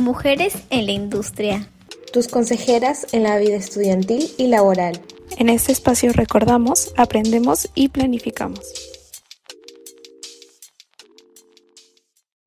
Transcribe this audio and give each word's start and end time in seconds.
Mujeres 0.00 0.66
en 0.70 0.86
la 0.86 0.92
industria. 0.92 1.68
Tus 2.10 2.26
consejeras 2.26 3.12
en 3.12 3.22
la 3.22 3.36
vida 3.36 3.56
estudiantil 3.56 4.22
y 4.38 4.46
laboral. 4.46 4.94
En 5.36 5.50
este 5.50 5.72
espacio 5.72 6.14
recordamos, 6.14 6.94
aprendemos 6.96 7.70
y 7.74 7.90
planificamos. 7.90 8.60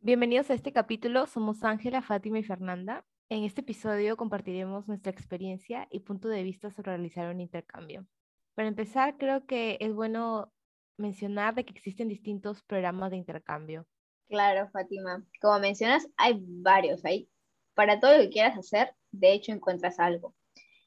Bienvenidos 0.02 0.50
a 0.50 0.56
este 0.56 0.74
capítulo. 0.74 1.28
Somos 1.28 1.64
Ángela, 1.64 2.02
Fátima 2.02 2.40
y 2.40 2.44
Fernanda. 2.44 3.06
En 3.30 3.44
este 3.44 3.62
episodio 3.62 4.18
compartiremos 4.18 4.88
nuestra 4.88 5.12
experiencia 5.12 5.88
y 5.92 6.00
punto 6.00 6.30
de 6.30 6.42
vista 6.42 6.72
sobre 6.72 6.94
realizar 6.94 7.30
un 7.30 7.40
intercambio. 7.40 8.08
Para 8.56 8.68
empezar, 8.68 9.16
creo 9.18 9.46
que 9.46 9.78
es 9.80 9.94
bueno 9.94 10.52
mencionar 10.98 11.54
de 11.54 11.66
que 11.66 11.74
existen 11.74 12.08
distintos 12.08 12.64
programas 12.64 13.12
de 13.12 13.18
intercambio. 13.18 13.86
Claro, 14.28 14.68
Fátima. 14.72 15.24
Como 15.40 15.60
mencionas, 15.60 16.08
hay 16.18 16.40
varios. 16.42 17.06
Hay 17.06 17.30
para 17.76 18.00
todo 18.00 18.18
lo 18.18 18.24
que 18.24 18.30
quieras 18.30 18.58
hacer, 18.58 18.94
de 19.12 19.34
hecho 19.34 19.52
encuentras 19.52 20.00
algo. 20.00 20.34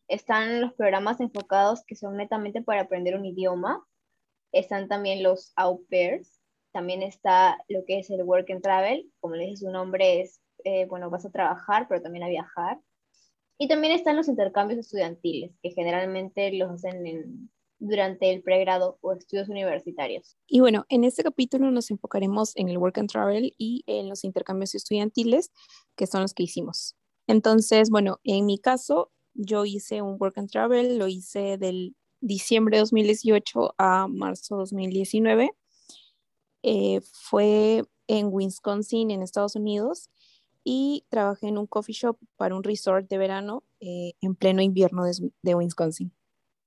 Están 0.09 0.61
los 0.61 0.73
programas 0.75 1.21
enfocados 1.21 1.85
que 1.85 1.97
son 1.97 2.17
netamente 2.17 2.63
para 2.63 2.83
aprender 2.83 3.17
un 3.17 3.25
idioma. 3.25 3.85
Están 4.53 4.89
también 4.89 5.23
los 5.23 5.53
au 5.57 5.85
pairs. 5.91 6.41
También 6.73 7.03
está 7.03 7.59
lo 7.69 7.85
que 7.85 7.99
es 7.99 8.11
el 8.11 8.23
work 8.23 8.51
and 8.51 8.63
travel. 8.63 9.11
Como 9.21 9.35
le 9.35 9.47
dice 9.47 9.65
su 9.65 9.71
nombre, 9.71 10.21
es, 10.21 10.41
eh, 10.65 10.87
bueno, 10.87 11.11
vas 11.11 11.27
a 11.27 11.31
trabajar, 11.31 11.89
pero 11.89 12.03
también 12.03 12.25
a 12.25 12.29
viajar. 12.29 12.79
Y 13.59 13.69
también 13.69 13.95
están 13.95 14.17
los 14.17 14.29
intercambios 14.29 14.79
estudiantiles, 14.79 15.53
que 15.63 15.71
generalmente 15.71 16.53
los 16.53 16.71
hacen 16.71 17.07
en 17.07 17.51
durante 17.79 18.33
el 18.33 18.43
pregrado 18.43 18.99
o 19.01 19.13
estudios 19.13 19.49
universitarios. 19.49 20.37
Y 20.47 20.61
bueno, 20.61 20.87
en 20.89 21.05
este 21.05 21.23
capítulo 21.23 21.71
nos 21.71 21.91
enfocaremos 21.91 22.57
en 22.57 22.69
el 22.69 22.79
Work 22.79 22.99
and 22.99 23.11
Travel 23.11 23.55
y 23.59 23.85
en 23.87 24.09
los 24.09 24.25
intercambios 24.25 24.75
estudiantiles, 24.75 25.53
que 25.95 26.07
son 26.07 26.23
los 26.23 26.35
que 26.35 26.45
hicimos. 26.45 26.97
Entonces, 27.27 27.91
bueno, 27.91 28.21
en 28.25 28.47
mi 28.47 28.59
caso, 28.59 29.11
yo 29.35 29.65
hice 29.65 30.01
un 30.03 30.17
Work 30.19 30.39
and 30.39 30.51
Travel, 30.51 30.99
lo 30.99 31.09
hice 31.09 31.59
del 31.59 31.95
diciembre 32.21 32.77
de 32.77 32.81
2018 32.81 33.75
a 33.79 34.09
marzo 34.09 34.57
de 34.57 34.61
2019. 34.61 35.51
Eh, 36.63 37.01
fue 37.13 37.85
en 38.09 38.29
Wisconsin, 38.33 39.11
en 39.11 39.23
Estados 39.23 39.57
Unidos, 39.57 40.11
y 40.65 41.05
trabajé 41.11 41.49
en 41.49 41.59
un 41.59 41.67
coffee 41.67 41.95
shop 41.95 42.19
para 42.37 42.57
un 42.57 42.65
resort 42.65 43.09
de 43.09 43.19
verano 43.19 43.63
eh, 43.81 44.15
en 44.21 44.35
pleno 44.35 44.63
invierno 44.63 45.05
de 45.05 45.55
Wisconsin. 45.55 46.13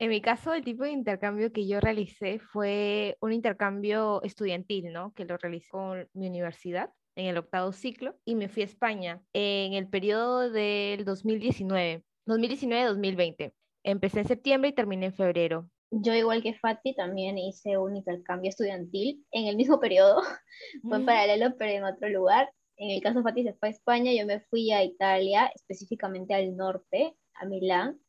En 0.02 0.09
mi 0.09 0.22
caso, 0.22 0.53
el 0.53 0.64
tipo 0.64 0.86
de 0.86 0.92
intercambio 0.92 1.52
que 1.52 1.67
yo 1.67 1.81
realicé 1.81 2.39
fue 2.39 3.17
un 3.19 3.33
intercambio 3.33 4.22
estudiantil, 4.23 4.94
¿no? 4.94 5.14
Que 5.14 5.25
lo 5.25 5.36
realicé 5.36 5.67
con 5.72 6.08
mi 6.14 6.28
universidad 6.28 6.91
en 7.17 7.25
el 7.25 7.38
octavo 7.38 7.73
ciclo 7.73 8.16
y 8.23 8.36
me 8.36 8.47
fui 8.47 8.61
a 8.61 8.66
España 8.66 9.22
en 9.33 9.73
el 9.73 9.89
periodo 9.89 10.50
del 10.50 11.03
2019, 11.03 12.06
2019-2020. 12.25 13.52
Empecé 13.83 14.19
en 14.19 14.28
septiembre 14.30 14.69
y 14.69 14.73
terminé 14.73 15.08
en 15.08 15.14
febrero. 15.14 15.69
Yo, 15.91 16.13
igual 16.13 16.41
que 16.44 16.53
Fati, 16.53 16.95
también 16.95 17.38
hice 17.38 17.78
un 17.78 17.97
intercambio 17.97 18.47
estudiantil 18.47 19.25
en 19.31 19.47
el 19.47 19.58
mismo 19.58 19.81
periodo. 19.81 20.22
fue 20.88 20.97
en 20.97 21.06
paralelo, 21.06 21.58
pero 21.58 21.72
en 21.72 21.84
otro 21.84 22.08
lugar. 22.08 22.50
En 22.78 22.91
el 22.91 23.02
caso 23.02 23.17
de 23.17 23.23
Fati 23.23 23.44
se 23.44 23.53
fue 23.56 23.67
a 23.67 23.72
España, 23.72 24.13
yo 24.13 24.25
me 24.25 24.39
fui 24.39 24.72
a 24.72 24.81
Italia, 24.81 25.52
específicamente 25.53 26.34
al 26.34 26.56
norte, 26.56 27.17
a 27.34 27.45
Milán 27.45 28.00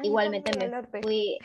igualmente 0.04 0.52
me 0.58 1.00
fui, 1.02 1.38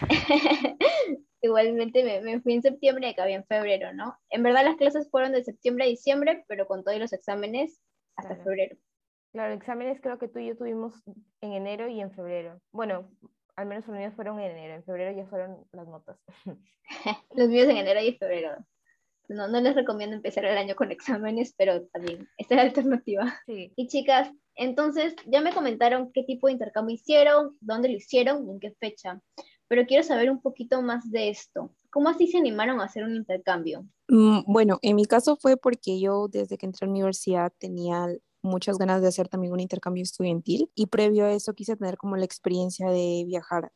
igualmente 1.41 2.21
me, 2.21 2.41
fui 2.41 2.53
en 2.53 2.61
septiembre 2.61 3.07
y 3.07 3.11
acabé 3.11 3.33
en 3.33 3.45
febrero, 3.45 3.93
¿no? 3.93 4.17
En 4.29 4.43
verdad 4.43 4.65
las 4.65 4.77
clases 4.77 5.09
fueron 5.09 5.31
de 5.31 5.43
septiembre 5.43 5.85
a 5.85 5.87
diciembre, 5.87 6.43
pero 6.47 6.67
con 6.67 6.83
todos 6.83 6.99
los 6.99 7.13
exámenes 7.13 7.81
hasta 8.15 8.35
febrero. 8.35 8.77
Claro, 9.33 9.53
exámenes 9.53 9.99
creo 10.01 10.17
que 10.17 10.29
tú 10.29 10.39
y 10.39 10.47
yo 10.47 10.57
tuvimos 10.57 10.93
en 11.41 11.53
enero 11.53 11.89
y 11.89 11.99
en 11.99 12.11
febrero. 12.11 12.61
Bueno, 12.71 13.09
al 13.55 13.67
menos 13.67 13.87
los 13.87 13.97
míos 13.97 14.13
fueron 14.15 14.39
en 14.39 14.51
enero, 14.51 14.75
en 14.75 14.83
febrero 14.83 15.17
ya 15.17 15.27
fueron 15.27 15.65
las 15.71 15.87
notas. 15.87 16.17
los 17.35 17.49
míos 17.49 17.67
en 17.67 17.77
enero 17.77 18.01
y 18.01 18.17
febrero. 18.17 18.55
No, 19.27 19.47
no 19.47 19.59
les 19.59 19.75
recomiendo 19.75 20.15
empezar 20.15 20.45
el 20.45 20.57
año 20.57 20.75
con 20.75 20.91
exámenes, 20.91 21.53
pero 21.57 21.85
también 21.87 22.29
esta 22.37 22.55
es 22.55 22.57
la 22.57 22.63
alternativa. 22.67 23.41
Sí. 23.47 23.73
Y 23.75 23.87
chicas, 23.87 24.31
entonces 24.55 25.15
ya 25.25 25.41
me 25.41 25.53
comentaron 25.53 26.11
qué 26.13 26.23
tipo 26.23 26.47
de 26.47 26.53
intercambio 26.53 26.95
hicieron, 26.95 27.57
dónde 27.59 27.89
lo 27.89 27.95
hicieron 27.95 28.47
y 28.47 28.51
en 28.51 28.59
qué 28.59 28.71
fecha. 28.79 29.21
Pero 29.67 29.85
quiero 29.85 30.03
saber 30.03 30.29
un 30.29 30.41
poquito 30.41 30.81
más 30.81 31.09
de 31.09 31.29
esto. 31.29 31.71
¿Cómo 31.89 32.09
así 32.09 32.27
se 32.27 32.37
animaron 32.37 32.79
a 32.79 32.85
hacer 32.85 33.03
un 33.03 33.15
intercambio? 33.15 33.87
Mm, 34.07 34.41
bueno, 34.45 34.79
en 34.81 34.95
mi 34.95 35.05
caso 35.05 35.35
fue 35.37 35.57
porque 35.57 35.99
yo 35.99 36.27
desde 36.27 36.57
que 36.57 36.65
entré 36.65 36.85
a 36.85 36.87
la 36.87 36.91
universidad 36.91 37.53
tenía 37.57 38.07
muchas 38.45 38.77
ganas 38.77 39.01
de 39.01 39.07
hacer 39.07 39.27
también 39.27 39.53
un 39.53 39.59
intercambio 39.59 40.03
estudiantil 40.03 40.69
y 40.75 40.85
previo 40.85 41.25
a 41.25 41.33
eso 41.33 41.53
quise 41.53 41.75
tener 41.75 41.97
como 41.97 42.15
la 42.15 42.25
experiencia 42.25 42.89
de 42.89 43.23
viajar 43.25 43.71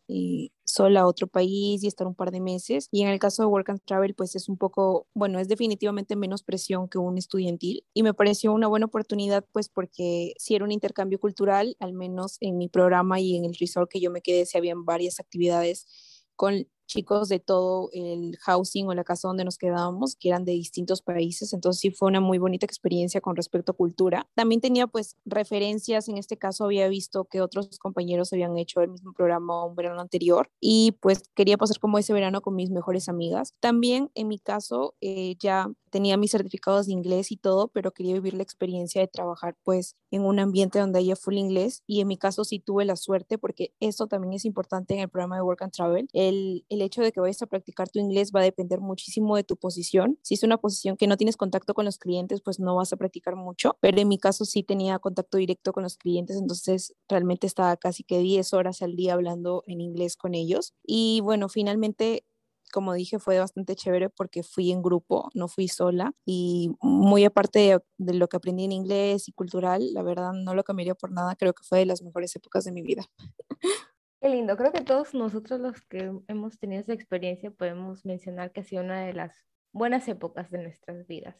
sola 0.69 1.02
a 1.02 1.07
otro 1.07 1.28
país 1.28 1.84
y 1.84 1.88
estar 1.88 2.07
un 2.07 2.16
par 2.16 2.31
de 2.31 2.40
meses. 2.40 2.88
Y 2.91 3.02
en 3.03 3.09
el 3.09 3.19
caso 3.19 3.44
de 3.44 3.47
Work 3.47 3.69
and 3.69 3.81
Travel, 3.85 4.13
pues 4.16 4.35
es 4.35 4.50
un 4.50 4.57
poco, 4.57 5.07
bueno, 5.13 5.40
es 5.40 5.47
definitivamente 5.47 6.16
menos 6.16 6.44
presión 6.44 6.88
que 6.88 6.97
un 6.97 7.18
estudiantil 7.18 7.84
y 7.94 8.03
me 8.03 8.13
pareció 8.13 8.53
una 8.53 8.68
buena 8.68 8.85
oportunidad, 8.85 9.46
pues 9.52 9.69
porque 9.69 10.34
si 10.38 10.56
era 10.56 10.66
un 10.66 10.72
intercambio 10.72 11.19
cultural, 11.19 11.75
al 11.80 11.94
menos 11.94 12.38
en 12.40 12.57
mi 12.57 12.69
programa 12.69 13.19
y 13.19 13.35
en 13.35 13.46
el 13.46 13.56
resort 13.56 13.90
que 13.91 14.00
yo 14.00 14.12
me 14.12 14.22
quedé, 14.22 14.46
si 14.46 14.57
habían 14.57 14.85
varias 14.85 15.19
actividades 15.19 15.88
con 16.35 16.68
chicos 16.90 17.30
de 17.30 17.40
todo 17.40 17.90
el 17.94 18.36
housing 18.42 18.88
o 18.88 18.94
la 18.94 19.04
casa 19.04 19.28
donde 19.28 19.46
nos 19.46 19.58
quedábamos, 19.58 20.16
que 20.16 20.30
eran 20.30 20.44
de 20.44 20.54
distintos 20.54 21.02
países, 21.02 21.54
entonces 21.54 21.80
sí 21.80 21.92
fue 21.92 22.10
una 22.10 22.20
muy 22.20 22.40
bonita 22.40 22.66
experiencia 22.66 23.22
con 23.22 23.36
respecto 23.36 23.72
a 23.72 23.76
cultura. 23.76 24.28
También 24.36 24.60
tenía 24.60 24.88
pues 24.88 25.16
referencias, 25.24 26.10
en 26.10 26.18
este 26.18 26.38
caso 26.38 26.66
había 26.66 26.88
visto 26.88 27.26
que 27.26 27.42
otros 27.42 27.78
compañeros 27.78 28.34
habían 28.34 28.58
hecho 28.58 28.82
el 28.82 28.90
mismo 28.90 29.14
programa 29.14 29.64
un 29.64 29.76
verano 29.76 30.02
anterior 30.02 30.50
y 30.60 30.98
pues 31.00 31.24
quería 31.36 31.58
pasar 31.58 31.80
como 31.80 32.00
ese 32.00 32.12
verano 32.12 32.42
con 32.42 32.56
mis 32.56 32.72
mejores 32.72 33.08
amigas. 33.08 33.54
También 33.60 34.10
en 34.16 34.28
mi 34.28 34.40
caso 34.40 34.96
eh, 35.00 35.36
ya 35.40 35.72
tenía 35.90 36.18
mis 36.18 36.32
certificados 36.32 36.88
de 36.88 36.94
inglés 36.94 37.32
y 37.32 37.38
todo, 37.38 37.68
pero 37.68 37.92
quería 37.92 38.14
vivir 38.14 38.34
la 38.34 38.44
experiencia 38.44 39.02
de 39.02 39.08
trabajar 39.08 39.56
pues 39.64 39.96
en 40.12 40.24
un 40.24 40.40
ambiente 40.40 40.80
donde 40.80 41.00
haya 41.00 41.16
full 41.16 41.36
inglés 41.36 41.84
y 41.88 42.02
en 42.02 42.08
mi 42.08 42.18
caso 42.18 42.44
sí 42.44 42.60
tuve 42.60 42.86
la 42.86 42.96
suerte 42.96 43.38
porque 43.38 43.74
esto 43.80 44.08
también 44.08 44.34
es 44.34 44.46
importante 44.46 44.94
en 44.94 45.02
el 45.02 45.10
programa 45.10 45.36
de 45.36 45.42
Work 45.42 45.64
and 45.64 45.72
Travel. 45.72 46.08
El, 46.14 46.66
el 46.70 46.79
hecho 46.82 47.02
de 47.02 47.12
que 47.12 47.20
vayas 47.20 47.42
a 47.42 47.48
practicar 47.48 47.90
tu 47.90 48.00
inglés 48.00 48.32
va 48.36 48.42
a 48.42 48.44
depender 48.44 48.80
muchísimo 48.80 49.36
de 49.36 49.44
tu 49.44 49.58
posición. 49.58 50.18
Si 50.22 50.34
es 50.36 50.44
una 50.44 50.58
posición 50.58 50.98
que 50.98 51.08
no 51.08 51.18
tienes 51.18 51.38
contacto 51.38 51.74
con 51.74 51.86
los 51.86 51.98
clientes, 51.98 52.42
pues 52.42 52.60
no 52.60 52.76
vas 52.76 52.94
a 52.94 52.98
practicar 52.98 53.36
mucho, 53.36 53.78
pero 53.82 54.00
en 54.00 54.08
mi 54.08 54.18
caso 54.18 54.46
sí 54.46 54.64
tenía 54.64 55.00
contacto 55.00 55.38
directo 55.38 55.74
con 55.74 55.84
los 55.84 55.98
clientes, 55.98 56.38
entonces 56.38 56.96
realmente 57.08 57.48
estaba 57.48 57.76
casi 57.78 58.04
que 58.04 58.20
10 58.20 58.54
horas 58.54 58.82
al 58.82 58.96
día 58.96 59.14
hablando 59.14 59.64
en 59.68 59.82
inglés 59.82 60.16
con 60.16 60.34
ellos. 60.34 60.74
Y 60.84 61.22
bueno, 61.22 61.50
finalmente 61.50 62.24
como 62.72 62.94
dije, 62.94 63.20
fue 63.20 63.40
bastante 63.40 63.76
chévere 63.76 64.10
porque 64.10 64.44
fui 64.44 64.72
en 64.72 64.82
grupo, 64.82 65.30
no 65.34 65.48
fui 65.48 65.68
sola 65.68 66.14
y 66.26 66.72
muy 66.82 67.26
aparte 67.26 67.80
de, 67.98 68.14
lo 68.14 68.28
que 68.28 68.38
aprendí 68.38 68.66
en 68.66 68.72
inglés 68.72 69.28
y 69.28 69.32
cultural, 69.32 69.94
la 69.94 70.04
verdad 70.04 70.34
no 70.34 70.54
lo 70.54 70.64
cambiaría 70.64 70.96
por 70.96 71.12
nada, 71.12 71.36
creo 71.36 71.54
que 71.54 71.64
fue 71.64 71.80
de 71.80 71.86
las 71.86 72.02
mejores 72.02 72.36
épocas 72.36 72.64
de 72.64 72.72
mi 72.72 72.82
vida. 72.82 73.06
Qué 74.22 74.30
lindo, 74.30 74.57
creo 74.57 74.72
que 74.72 74.81
todos 74.81 75.13
nosotros 75.13 75.59
los 75.59 75.81
que 75.85 76.12
hemos 76.28 76.59
tenido 76.59 76.81
esa 76.81 76.94
experiencia 76.94 77.52
podemos 77.52 78.06
mencionar 78.06 78.52
que 78.52 78.62
ha 78.62 78.63
sido 78.63 78.84
una 78.84 79.06
de 79.06 79.13
las 79.13 79.46
buenas 79.72 80.07
épocas 80.07 80.52
de 80.52 80.57
nuestras 80.57 81.07
vidas. 81.07 81.35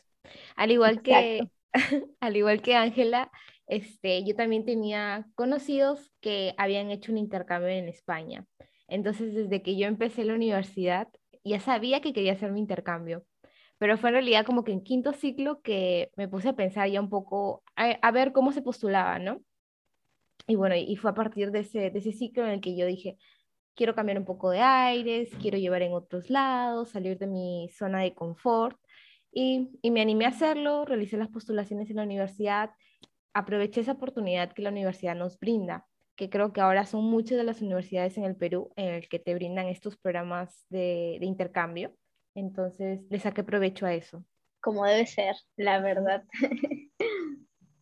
Al 0.56 0.72
igual 0.72 1.02
que 1.02 1.50
al 2.20 2.36
igual 2.36 2.62
que 2.62 2.76
Ángela, 2.76 3.32
este, 3.68 4.24
yo 4.24 4.36
también 4.36 4.66
tenía 4.66 5.28
conocidos 5.36 6.12
que 6.22 6.54
habían 6.58 6.90
hecho 6.92 7.12
un 7.12 7.18
intercambio 7.18 7.70
en 7.70 7.88
España. 7.88 8.46
Entonces, 8.88 9.34
desde 9.34 9.62
que 9.62 9.78
yo 9.78 9.88
empecé 9.88 10.24
la 10.24 10.34
universidad, 10.34 11.08
ya 11.44 11.60
sabía 11.60 12.02
que 12.02 12.14
quería 12.14 12.34
hacer 12.34 12.52
mi 12.52 12.60
intercambio, 12.60 13.26
pero 13.78 13.98
fue 13.98 14.10
en 14.10 14.16
realidad 14.16 14.46
como 14.46 14.64
que 14.64 14.72
en 14.72 14.84
quinto 14.84 15.14
ciclo 15.14 15.62
que 15.62 16.12
me 16.16 16.28
puse 16.28 16.50
a 16.50 16.56
pensar 16.56 16.90
ya 16.90 17.00
un 17.00 17.10
poco, 17.10 17.64
a, 17.76 18.12
ver 18.12 18.34
cómo 18.34 18.52
se 18.52 18.62
postulaba, 18.62 19.20
¿no? 19.20 19.42
Y 20.50 20.56
bueno, 20.56 20.76
y 20.76 20.96
fue 20.98 21.12
a 21.12 21.14
partir 21.14 21.52
de 21.52 21.60
ese, 21.60 21.92
de 21.92 22.00
ese 22.00 22.12
ciclo 22.12 22.44
en 22.44 22.50
el 22.50 22.62
que 22.62 22.76
yo 22.76 22.86
dije, 22.86 23.18
quiero 23.76 23.96
cambiar 23.96 24.18
un 24.18 24.26
poco 24.26 24.50
de 24.50 24.60
aires, 24.60 25.30
quiero 25.42 25.58
llevar 25.58 25.84
en 25.84 25.94
otros 25.94 26.30
lados, 26.30 26.90
salir 26.90 27.18
de 27.18 27.28
mi 27.28 27.70
zona 27.70 28.02
de 28.02 28.14
confort. 28.14 28.78
Y, 29.32 29.70
y, 29.82 29.92
me 29.92 30.02
animé 30.02 30.26
a 30.26 30.30
hacerlo, 30.30 30.86
realicé 30.86 31.16
las 31.18 31.30
postulaciones 31.30 31.90
en 31.92 31.98
la 31.98 32.04
universidad, 32.04 32.72
aproveché 33.34 33.82
esa 33.82 33.92
oportunidad 33.92 34.52
que 34.54 34.64
la 34.64 34.72
universidad 34.72 35.16
nos 35.16 35.40
brinda 35.40 35.86
que 36.20 36.30
creo 36.30 36.52
que 36.52 36.60
ahora 36.60 36.86
son 36.86 37.06
muchas 37.06 37.38
de 37.38 37.46
las 37.46 37.62
universidades 37.62 38.18
en 38.18 38.26
el 38.26 38.36
Perú 38.36 38.74
en 38.76 38.94
el 38.94 39.08
que 39.08 39.20
te 39.20 39.34
brindan 39.34 39.68
estos 39.68 39.96
programas 39.96 40.66
de, 40.68 41.18
intercambio. 41.22 41.96
Entonces, 42.36 43.00
le 43.10 43.20
saqué 43.20 43.42
provecho 43.42 43.86
a 43.86 43.94
eso. 43.94 44.26
Como 44.60 44.84
debe 44.84 45.06
ser, 45.06 45.38
la 45.56 45.80
verdad. 45.80 46.26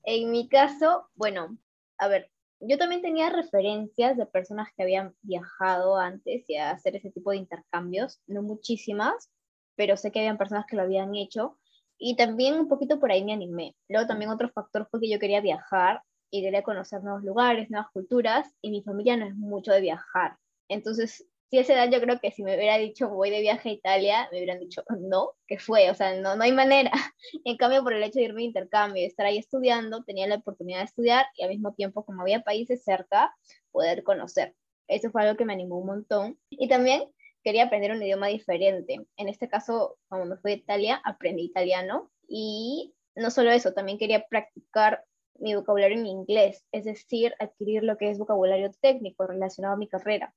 en 0.03 0.29
mi 0.29 0.47
caso, 0.49 1.09
bueno, 1.15 1.57
a 1.97 2.07
ver, 2.09 2.29
yo 2.59 2.77
también 2.77 3.01
tenía 3.01 3.29
referencias 3.29 4.17
de 4.17 4.25
personas 4.25 4.69
que 4.75 4.83
habían 4.83 5.15
viajado 5.21 5.97
antes 5.97 6.49
y 6.49 6.55
a 6.55 6.71
hacer 6.71 6.95
ese 6.95 7.11
tipo 7.11 7.31
de 7.31 7.37
intercambios, 7.37 8.21
no 8.27 8.41
muchísimas, 8.41 9.29
pero 9.75 9.97
sé 9.97 10.11
que 10.11 10.19
habían 10.19 10.37
personas 10.37 10.65
que 10.67 10.75
lo 10.75 10.81
habían 10.81 11.15
hecho 11.15 11.57
y 11.97 12.15
también 12.15 12.55
un 12.59 12.67
poquito 12.67 12.99
por 12.99 13.11
ahí 13.11 13.23
me 13.23 13.33
animé. 13.33 13.75
Luego 13.89 14.07
también 14.07 14.31
otro 14.31 14.49
factor 14.49 14.87
fue 14.89 14.99
que 14.99 15.09
yo 15.09 15.19
quería 15.19 15.41
viajar 15.41 16.01
y 16.29 16.41
quería 16.41 16.63
conocer 16.63 17.03
nuevos 17.03 17.23
lugares, 17.23 17.69
nuevas 17.69 17.89
culturas, 17.91 18.53
y 18.61 18.69
mi 18.69 18.83
familia 18.83 19.17
no 19.17 19.25
es 19.25 19.35
mucho 19.35 19.71
de 19.71 19.81
viajar. 19.81 20.37
Entonces, 20.67 21.25
si 21.49 21.57
a 21.57 21.61
esa 21.61 21.73
edad 21.73 21.89
yo 21.91 22.01
creo 22.01 22.19
que 22.19 22.31
si 22.31 22.43
me 22.43 22.55
hubiera 22.55 22.77
dicho 22.77 23.09
voy 23.09 23.29
de 23.29 23.41
viaje 23.41 23.69
a 23.69 23.71
Italia, 23.73 24.29
me 24.31 24.39
hubieran 24.39 24.59
dicho 24.59 24.83
no, 24.99 25.31
que 25.47 25.59
fue, 25.59 25.89
o 25.89 25.95
sea, 25.95 26.19
no, 26.19 26.35
no 26.35 26.43
hay 26.43 26.51
manera. 26.51 26.91
En 27.45 27.57
cambio, 27.57 27.83
por 27.83 27.93
el 27.93 28.03
hecho 28.03 28.19
de 28.19 28.25
irme 28.25 28.41
de 28.41 28.47
intercambio 28.47 29.01
y 29.01 29.05
estar 29.05 29.25
ahí 29.25 29.37
estudiando, 29.37 30.03
tenía 30.03 30.27
la 30.27 30.35
oportunidad 30.35 30.79
de 30.79 30.85
estudiar 30.85 31.25
y 31.35 31.43
al 31.43 31.49
mismo 31.49 31.73
tiempo, 31.73 32.05
como 32.05 32.21
había 32.21 32.41
países 32.41 32.83
cerca, 32.83 33.35
poder 33.71 34.03
conocer. 34.03 34.55
Eso 34.87 35.11
fue 35.11 35.23
algo 35.23 35.37
que 35.37 35.45
me 35.45 35.53
animó 35.53 35.79
un 35.79 35.87
montón. 35.87 36.39
Y 36.49 36.67
también 36.67 37.03
quería 37.43 37.65
aprender 37.65 37.91
un 37.91 38.03
idioma 38.03 38.27
diferente. 38.27 38.97
En 39.17 39.29
este 39.29 39.47
caso, 39.47 39.97
cuando 40.09 40.27
me 40.27 40.37
fui 40.37 40.51
a 40.51 40.55
Italia, 40.55 41.01
aprendí 41.03 41.43
italiano 41.43 42.11
y 42.27 42.93
no 43.15 43.31
solo 43.31 43.51
eso, 43.51 43.73
también 43.73 43.97
quería 43.97 44.25
practicar 44.27 45.03
mi 45.39 45.55
vocabulario 45.55 45.97
en 45.97 46.07
inglés, 46.07 46.65
es 46.71 46.85
decir, 46.85 47.33
adquirir 47.39 47.83
lo 47.83 47.97
que 47.97 48.09
es 48.09 48.17
vocabulario 48.17 48.71
técnico 48.81 49.27
relacionado 49.27 49.75
a 49.75 49.77
mi 49.77 49.87
carrera. 49.87 50.33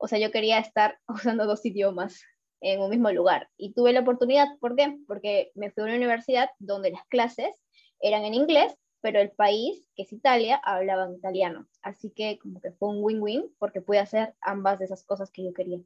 O 0.00 0.08
sea, 0.08 0.18
yo 0.18 0.30
quería 0.30 0.58
estar 0.58 0.98
usando 1.08 1.46
dos 1.46 1.64
idiomas 1.64 2.22
en 2.60 2.80
un 2.80 2.90
mismo 2.90 3.10
lugar. 3.12 3.48
Y 3.56 3.72
tuve 3.72 3.92
la 3.92 4.00
oportunidad, 4.00 4.46
¿por 4.58 4.74
qué? 4.74 4.98
Porque 5.06 5.52
me 5.54 5.70
fui 5.70 5.82
a 5.82 5.86
una 5.86 5.96
universidad 5.96 6.50
donde 6.58 6.90
las 6.90 7.04
clases 7.06 7.54
eran 8.00 8.24
en 8.24 8.34
inglés, 8.34 8.74
pero 9.02 9.20
el 9.20 9.30
país, 9.30 9.88
que 9.94 10.02
es 10.02 10.12
Italia, 10.12 10.60
hablaba 10.64 11.04
en 11.04 11.14
italiano. 11.14 11.66
Así 11.82 12.10
que 12.10 12.38
como 12.38 12.60
que 12.60 12.72
fue 12.72 12.88
un 12.88 13.02
win-win 13.02 13.54
porque 13.58 13.80
pude 13.80 13.98
hacer 13.98 14.34
ambas 14.40 14.78
de 14.78 14.86
esas 14.86 15.04
cosas 15.04 15.30
que 15.30 15.44
yo 15.44 15.52
quería. 15.52 15.80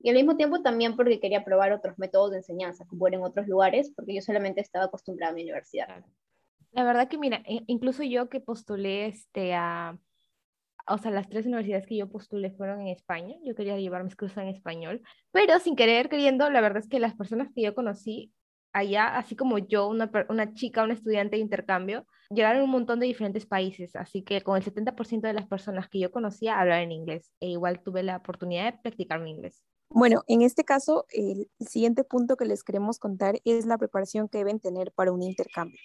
Y 0.00 0.10
al 0.10 0.16
mismo 0.16 0.36
tiempo 0.36 0.60
también 0.60 0.96
porque 0.96 1.20
quería 1.20 1.44
probar 1.44 1.72
otros 1.72 1.98
métodos 1.98 2.32
de 2.32 2.38
enseñanza, 2.38 2.84
como 2.86 3.08
en 3.08 3.22
otros 3.22 3.46
lugares, 3.48 3.92
porque 3.96 4.14
yo 4.14 4.20
solamente 4.20 4.60
estaba 4.60 4.86
acostumbrada 4.86 5.32
a 5.32 5.34
mi 5.34 5.42
universidad. 5.42 6.04
La 6.72 6.84
verdad 6.84 7.08
que 7.08 7.18
mira, 7.18 7.42
incluso 7.46 8.02
yo 8.02 8.28
que 8.28 8.40
postulé 8.40 9.06
este, 9.06 9.54
a, 9.54 9.98
o 10.86 10.98
sea, 10.98 11.10
las 11.10 11.28
tres 11.28 11.46
universidades 11.46 11.86
que 11.86 11.96
yo 11.96 12.08
postulé 12.08 12.50
fueron 12.50 12.80
en 12.82 12.88
España, 12.88 13.36
yo 13.44 13.54
quería 13.54 13.78
llevar 13.78 14.04
mis 14.04 14.16
cursos 14.16 14.38
en 14.38 14.48
español, 14.48 15.02
pero 15.32 15.58
sin 15.58 15.76
querer, 15.76 16.08
queriendo, 16.08 16.50
la 16.50 16.60
verdad 16.60 16.82
es 16.82 16.88
que 16.88 17.00
las 17.00 17.14
personas 17.14 17.48
que 17.54 17.62
yo 17.62 17.74
conocí 17.74 18.32
allá, 18.72 19.16
así 19.16 19.36
como 19.36 19.58
yo, 19.58 19.88
una, 19.88 20.10
una 20.28 20.52
chica, 20.52 20.82
una 20.82 20.94
estudiante 20.94 21.36
de 21.36 21.42
intercambio, 21.42 22.06
llegaron 22.30 22.62
un 22.62 22.70
montón 22.70 23.00
de 23.00 23.06
diferentes 23.06 23.46
países, 23.46 23.94
así 23.96 24.22
que 24.22 24.42
con 24.42 24.56
el 24.56 24.64
70% 24.64 25.20
de 25.22 25.32
las 25.32 25.46
personas 25.46 25.88
que 25.88 26.00
yo 26.00 26.10
conocía 26.10 26.58
hablaban 26.58 26.92
inglés, 26.92 27.30
e 27.40 27.48
igual 27.48 27.82
tuve 27.82 28.02
la 28.02 28.16
oportunidad 28.16 28.72
de 28.72 28.78
practicar 28.78 29.20
mi 29.20 29.30
inglés. 29.30 29.62
Bueno, 29.90 30.24
en 30.26 30.42
este 30.42 30.64
caso, 30.64 31.06
el 31.10 31.48
siguiente 31.60 32.02
punto 32.02 32.36
que 32.36 32.46
les 32.46 32.64
queremos 32.64 32.98
contar 32.98 33.40
es 33.44 33.64
la 33.64 33.78
preparación 33.78 34.28
que 34.28 34.38
deben 34.38 34.58
tener 34.58 34.90
para 34.92 35.12
un 35.12 35.22
intercambio. 35.22 35.78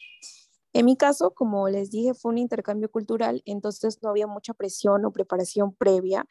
En 0.74 0.86
mi 0.86 0.96
caso, 0.96 1.32
como 1.32 1.68
les 1.68 1.90
dije, 1.90 2.14
fue 2.14 2.32
un 2.32 2.38
intercambio 2.38 2.92
cultural, 2.92 3.42
entonces 3.46 4.00
no 4.04 4.10
había 4.10 4.28
mucha 4.28 4.54
presión 4.54 5.04
o 5.06 5.12
preparación 5.12 5.74
previa. 5.74 6.26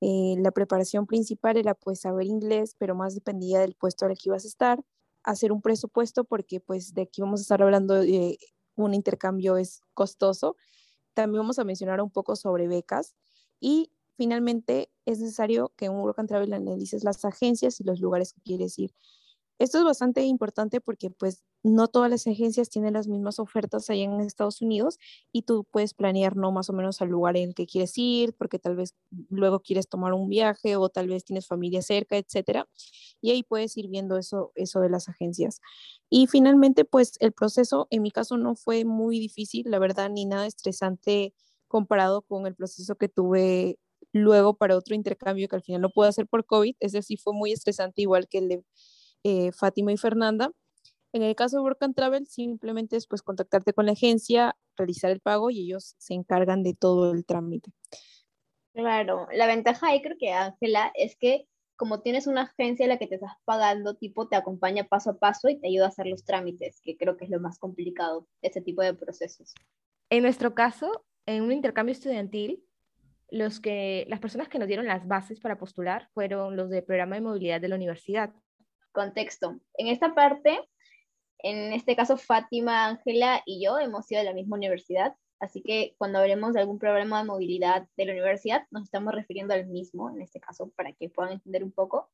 Eh, 0.00 0.34
la 0.38 0.50
preparación 0.50 1.06
principal 1.06 1.56
era 1.56 1.74
pues 1.74 2.00
saber 2.00 2.26
inglés, 2.26 2.74
pero 2.78 2.94
más 2.96 3.14
dependía 3.14 3.60
del 3.60 3.74
puesto 3.74 4.06
al 4.06 4.14
que 4.18 4.30
ibas 4.30 4.44
a 4.44 4.48
estar, 4.48 4.84
hacer 5.22 5.52
un 5.52 5.62
presupuesto 5.62 6.24
porque 6.24 6.60
pues 6.60 6.92
de 6.94 7.02
aquí 7.02 7.22
vamos 7.22 7.40
a 7.40 7.42
estar 7.42 7.62
hablando 7.62 7.94
de 7.94 8.38
un 8.76 8.94
intercambio 8.94 9.56
es 9.56 9.80
costoso. 9.94 10.56
También 11.14 11.42
vamos 11.42 11.58
a 11.60 11.64
mencionar 11.64 12.00
un 12.00 12.10
poco 12.10 12.36
sobre 12.36 12.68
becas 12.68 13.14
y 13.60 13.92
finalmente 14.16 14.90
es 15.06 15.20
necesario 15.20 15.72
que 15.76 15.88
un 15.88 16.00
Work 16.00 16.18
and 16.18 16.28
Travel 16.28 16.52
analices 16.52 17.04
las 17.04 17.24
agencias 17.24 17.80
y 17.80 17.84
los 17.84 18.00
lugares 18.00 18.32
que 18.32 18.40
quieres 18.42 18.78
ir. 18.78 18.92
Esto 19.60 19.78
es 19.78 19.84
bastante 19.84 20.22
importante 20.24 20.80
porque 20.80 21.10
pues 21.10 21.44
no 21.62 21.86
todas 21.88 22.10
las 22.10 22.26
agencias 22.26 22.68
tienen 22.70 22.92
las 22.94 23.06
mismas 23.08 23.38
ofertas 23.38 23.88
allá 23.88 24.02
en 24.04 24.20
Estados 24.20 24.60
Unidos 24.60 24.98
y 25.32 25.42
tú 25.42 25.64
puedes 25.70 25.94
planear 25.94 26.36
no 26.36 26.50
más 26.52 26.68
o 26.70 26.72
menos 26.72 27.00
al 27.00 27.08
lugar 27.08 27.36
en 27.36 27.50
el 27.50 27.54
que 27.54 27.66
quieres 27.66 27.92
ir 27.96 28.34
porque 28.34 28.58
tal 28.58 28.76
vez 28.76 28.94
luego 29.30 29.60
quieres 29.60 29.88
tomar 29.88 30.12
un 30.12 30.28
viaje 30.28 30.76
o 30.76 30.88
tal 30.88 31.08
vez 31.08 31.24
tienes 31.24 31.46
familia 31.46 31.82
cerca, 31.82 32.16
etcétera. 32.16 32.68
Y 33.20 33.30
ahí 33.30 33.42
puedes 33.44 33.76
ir 33.76 33.88
viendo 33.88 34.18
eso 34.18 34.52
eso 34.56 34.80
de 34.80 34.90
las 34.90 35.08
agencias. 35.08 35.60
Y 36.10 36.26
finalmente 36.26 36.84
pues 36.84 37.12
el 37.20 37.32
proceso 37.32 37.86
en 37.90 38.02
mi 38.02 38.10
caso 38.10 38.36
no 38.36 38.56
fue 38.56 38.84
muy 38.84 39.18
difícil, 39.20 39.70
la 39.70 39.78
verdad, 39.78 40.10
ni 40.10 40.26
nada 40.26 40.46
estresante 40.46 41.32
comparado 41.68 42.22
con 42.22 42.46
el 42.46 42.54
proceso 42.56 42.96
que 42.96 43.08
tuve 43.08 43.78
luego 44.12 44.54
para 44.56 44.76
otro 44.76 44.94
intercambio 44.94 45.48
que 45.48 45.56
al 45.56 45.62
final 45.62 45.80
no 45.80 45.90
pude 45.90 46.08
hacer 46.08 46.26
por 46.26 46.44
COVID. 46.44 46.76
Ese 46.80 47.02
sí 47.02 47.16
fue 47.16 47.32
muy 47.34 47.52
estresante, 47.52 48.02
igual 48.02 48.28
que 48.28 48.38
el 48.38 48.48
de 48.48 48.64
eh, 49.24 49.50
Fátima 49.52 49.92
y 49.92 49.96
Fernanda. 49.96 50.52
En 51.12 51.22
el 51.22 51.34
caso 51.34 51.56
de 51.56 51.62
Work 51.62 51.82
and 51.82 51.94
Travel, 51.94 52.26
simplemente 52.26 52.96
es 52.96 53.06
pues 53.06 53.22
contactarte 53.22 53.72
con 53.72 53.86
la 53.86 53.92
agencia, 53.92 54.56
realizar 54.76 55.10
el 55.10 55.20
pago 55.20 55.50
y 55.50 55.60
ellos 55.60 55.94
se 55.98 56.14
encargan 56.14 56.62
de 56.62 56.74
todo 56.74 57.12
el 57.12 57.24
trámite. 57.24 57.70
Claro, 58.72 59.28
la 59.32 59.46
ventaja 59.46 59.88
ahí 59.88 60.02
creo 60.02 60.16
que 60.18 60.32
Ángela 60.32 60.92
es 60.94 61.16
que 61.16 61.46
como 61.76 62.02
tienes 62.02 62.26
una 62.26 62.42
agencia 62.42 62.86
a 62.86 62.88
la 62.88 62.98
que 62.98 63.06
te 63.06 63.16
estás 63.16 63.32
pagando, 63.44 63.96
tipo 63.96 64.28
te 64.28 64.36
acompaña 64.36 64.84
paso 64.84 65.10
a 65.10 65.18
paso 65.18 65.48
y 65.48 65.58
te 65.58 65.68
ayuda 65.68 65.86
a 65.86 65.88
hacer 65.88 66.06
los 66.06 66.24
trámites, 66.24 66.80
que 66.82 66.96
creo 66.96 67.16
que 67.16 67.24
es 67.24 67.30
lo 67.30 67.40
más 67.40 67.58
complicado, 67.58 68.28
ese 68.42 68.60
tipo 68.60 68.82
de 68.82 68.94
procesos. 68.94 69.54
En 70.10 70.22
nuestro 70.22 70.54
caso, 70.54 71.04
en 71.26 71.42
un 71.42 71.52
intercambio 71.52 71.92
estudiantil, 71.92 72.64
los 73.30 73.58
que, 73.58 74.06
las 74.08 74.20
personas 74.20 74.48
que 74.48 74.58
nos 74.58 74.68
dieron 74.68 74.86
las 74.86 75.06
bases 75.08 75.40
para 75.40 75.58
postular 75.58 76.08
fueron 76.14 76.56
los 76.56 76.70
del 76.70 76.84
programa 76.84 77.16
de 77.16 77.22
movilidad 77.22 77.60
de 77.60 77.68
la 77.68 77.76
universidad. 77.76 78.32
Contexto. 78.94 79.60
En 79.76 79.88
esta 79.88 80.14
parte, 80.14 80.58
en 81.40 81.74
este 81.74 81.96
caso 81.96 82.16
Fátima, 82.16 82.86
Ángela 82.86 83.42
y 83.44 83.62
yo 83.62 83.78
hemos 83.78 84.06
sido 84.06 84.20
de 84.20 84.24
la 84.24 84.32
misma 84.32 84.56
universidad, 84.56 85.14
así 85.40 85.62
que 85.62 85.94
cuando 85.98 86.20
hablemos 86.20 86.54
de 86.54 86.60
algún 86.60 86.78
programa 86.78 87.18
de 87.18 87.26
movilidad 87.26 87.86
de 87.96 88.06
la 88.06 88.12
universidad, 88.12 88.66
nos 88.70 88.84
estamos 88.84 89.14
refiriendo 89.14 89.52
al 89.52 89.66
mismo, 89.66 90.10
en 90.10 90.22
este 90.22 90.40
caso, 90.40 90.70
para 90.76 90.92
que 90.92 91.10
puedan 91.10 91.32
entender 91.32 91.64
un 91.64 91.72
poco. 91.72 92.08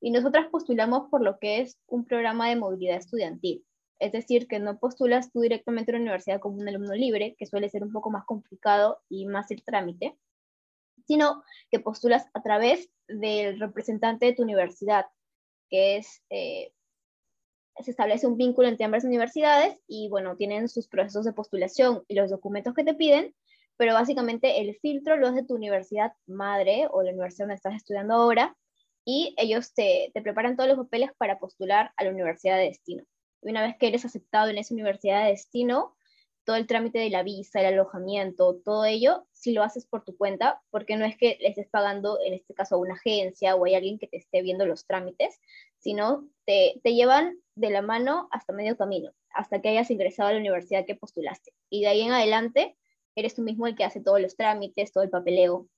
Y 0.00 0.10
nosotras 0.10 0.46
postulamos 0.50 1.10
por 1.10 1.22
lo 1.22 1.38
que 1.38 1.60
es 1.60 1.78
un 1.86 2.04
programa 2.06 2.48
de 2.48 2.56
movilidad 2.56 2.96
estudiantil. 2.96 3.64
Es 3.98 4.12
decir, 4.12 4.48
que 4.48 4.58
no 4.58 4.78
postulas 4.78 5.30
tú 5.32 5.40
directamente 5.40 5.90
a 5.90 5.94
la 5.94 6.00
universidad 6.00 6.40
como 6.40 6.56
un 6.56 6.68
alumno 6.68 6.94
libre, 6.94 7.36
que 7.38 7.46
suele 7.46 7.68
ser 7.68 7.82
un 7.82 7.92
poco 7.92 8.10
más 8.10 8.24
complicado 8.24 9.00
y 9.08 9.26
más 9.26 9.50
el 9.50 9.62
trámite, 9.62 10.16
sino 11.06 11.42
que 11.70 11.80
postulas 11.80 12.26
a 12.32 12.42
través 12.42 12.90
del 13.06 13.60
representante 13.60 14.26
de 14.26 14.34
tu 14.34 14.42
universidad, 14.42 15.06
que 15.72 15.96
es, 15.96 16.22
eh, 16.28 16.70
se 17.80 17.90
establece 17.90 18.26
un 18.26 18.36
vínculo 18.36 18.68
entre 18.68 18.84
ambas 18.84 19.04
universidades 19.04 19.74
y 19.88 20.10
bueno, 20.10 20.36
tienen 20.36 20.68
sus 20.68 20.86
procesos 20.86 21.24
de 21.24 21.32
postulación 21.32 22.04
y 22.08 22.14
los 22.14 22.28
documentos 22.28 22.74
que 22.74 22.84
te 22.84 22.92
piden, 22.92 23.34
pero 23.78 23.94
básicamente 23.94 24.60
el 24.60 24.76
filtro 24.76 25.16
lo 25.16 25.32
de 25.32 25.44
tu 25.44 25.54
universidad 25.54 26.12
madre 26.26 26.88
o 26.90 27.02
la 27.02 27.12
universidad 27.12 27.46
donde 27.46 27.54
estás 27.54 27.74
estudiando 27.74 28.12
ahora 28.12 28.54
y 29.06 29.34
ellos 29.38 29.72
te, 29.72 30.10
te 30.12 30.20
preparan 30.20 30.56
todos 30.56 30.68
los 30.68 30.78
papeles 30.78 31.10
para 31.16 31.38
postular 31.38 31.90
a 31.96 32.04
la 32.04 32.10
universidad 32.10 32.58
de 32.58 32.64
destino. 32.64 33.04
Y 33.40 33.50
una 33.50 33.62
vez 33.62 33.76
que 33.78 33.88
eres 33.88 34.04
aceptado 34.04 34.50
en 34.50 34.58
esa 34.58 34.74
universidad 34.74 35.24
de 35.24 35.30
destino, 35.30 35.96
todo 36.44 36.56
el 36.56 36.66
trámite 36.66 36.98
de 36.98 37.10
la 37.10 37.22
visa, 37.22 37.60
el 37.60 37.66
alojamiento, 37.66 38.56
todo 38.64 38.84
ello, 38.84 39.26
si 39.32 39.52
lo 39.52 39.62
haces 39.62 39.86
por 39.86 40.04
tu 40.04 40.16
cuenta, 40.16 40.60
porque 40.70 40.96
no 40.96 41.04
es 41.04 41.16
que 41.16 41.38
le 41.40 41.48
estés 41.48 41.68
pagando, 41.68 42.18
en 42.24 42.34
este 42.34 42.54
caso, 42.54 42.74
a 42.74 42.78
una 42.78 42.94
agencia 42.94 43.54
o 43.54 43.64
hay 43.64 43.74
alguien 43.74 43.98
que 43.98 44.08
te 44.08 44.16
esté 44.16 44.42
viendo 44.42 44.66
los 44.66 44.86
trámites, 44.86 45.40
sino 45.78 46.28
te, 46.44 46.80
te 46.82 46.94
llevan 46.94 47.38
de 47.54 47.70
la 47.70 47.82
mano 47.82 48.28
hasta 48.30 48.52
medio 48.52 48.76
camino, 48.76 49.12
hasta 49.30 49.60
que 49.60 49.68
hayas 49.68 49.90
ingresado 49.90 50.30
a 50.30 50.32
la 50.32 50.40
universidad 50.40 50.86
que 50.86 50.96
postulaste. 50.96 51.52
Y 51.70 51.82
de 51.82 51.88
ahí 51.88 52.00
en 52.02 52.12
adelante, 52.12 52.76
eres 53.14 53.34
tú 53.34 53.42
mismo 53.42 53.66
el 53.66 53.76
que 53.76 53.84
hace 53.84 54.00
todos 54.00 54.20
los 54.20 54.36
trámites, 54.36 54.92
todo 54.92 55.04
el 55.04 55.10
papeleo, 55.10 55.68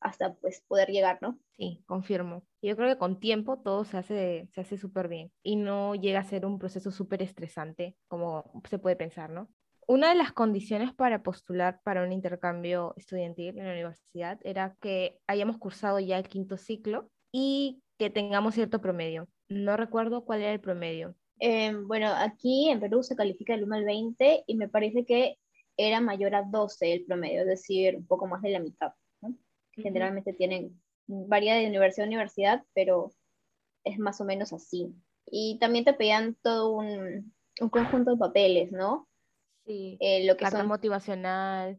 hasta 0.00 0.34
pues 0.34 0.62
poder 0.66 0.90
llegar, 0.90 1.18
¿no? 1.20 1.38
Sí, 1.56 1.82
confirmo. 1.86 2.44
Yo 2.62 2.76
creo 2.76 2.88
que 2.88 2.98
con 2.98 3.18
tiempo 3.18 3.58
todo 3.58 3.84
se 3.84 3.96
hace 3.96 4.48
se 4.52 4.60
hace 4.60 4.78
súper 4.78 5.08
bien 5.08 5.32
y 5.42 5.56
no 5.56 5.94
llega 5.94 6.20
a 6.20 6.24
ser 6.24 6.46
un 6.46 6.58
proceso 6.58 6.90
súper 6.90 7.22
estresante 7.22 7.96
como 8.06 8.50
se 8.68 8.78
puede 8.78 8.96
pensar, 8.96 9.30
¿no? 9.30 9.48
Una 9.88 10.10
de 10.10 10.16
las 10.16 10.32
condiciones 10.32 10.92
para 10.92 11.22
postular 11.22 11.80
para 11.82 12.04
un 12.04 12.12
intercambio 12.12 12.92
estudiantil 12.98 13.58
en 13.58 13.64
la 13.64 13.72
universidad 13.72 14.38
era 14.44 14.76
que 14.80 15.18
hayamos 15.26 15.56
cursado 15.56 15.98
ya 15.98 16.18
el 16.18 16.28
quinto 16.28 16.58
ciclo 16.58 17.10
y 17.32 17.82
que 17.98 18.10
tengamos 18.10 18.54
cierto 18.54 18.82
promedio. 18.82 19.28
No 19.48 19.78
recuerdo 19.78 20.26
cuál 20.26 20.42
era 20.42 20.52
el 20.52 20.60
promedio. 20.60 21.14
Eh, 21.40 21.74
bueno, 21.74 22.12
aquí 22.14 22.68
en 22.68 22.80
Perú 22.80 23.02
se 23.02 23.16
califica 23.16 23.54
el 23.54 23.64
1 23.64 23.76
al 23.76 23.84
20 23.86 24.44
y 24.46 24.56
me 24.56 24.68
parece 24.68 25.06
que 25.06 25.38
era 25.78 26.02
mayor 26.02 26.34
a 26.34 26.42
12 26.42 26.92
el 26.92 27.04
promedio, 27.06 27.40
es 27.40 27.46
decir, 27.46 27.96
un 27.96 28.06
poco 28.06 28.26
más 28.26 28.42
de 28.42 28.50
la 28.50 28.60
mitad. 28.60 28.92
Generalmente 29.72 30.34
tienen 30.34 30.82
varía 31.06 31.54
de 31.54 31.66
universidad 31.66 32.04
a 32.04 32.08
universidad, 32.08 32.64
pero 32.74 33.10
es 33.84 33.98
más 33.98 34.20
o 34.20 34.24
menos 34.24 34.52
así. 34.52 34.94
Y 35.24 35.58
también 35.60 35.86
te 35.86 35.94
pedían 35.94 36.36
todo 36.42 36.72
un, 36.72 37.32
un 37.60 37.68
conjunto 37.70 38.10
de 38.10 38.16
papeles, 38.18 38.70
¿no? 38.70 39.07
Sí, 39.68 39.98
eh, 40.00 40.26
lo 40.26 40.36
que 40.36 40.44
carta 40.44 40.64
motivacional, 40.64 41.78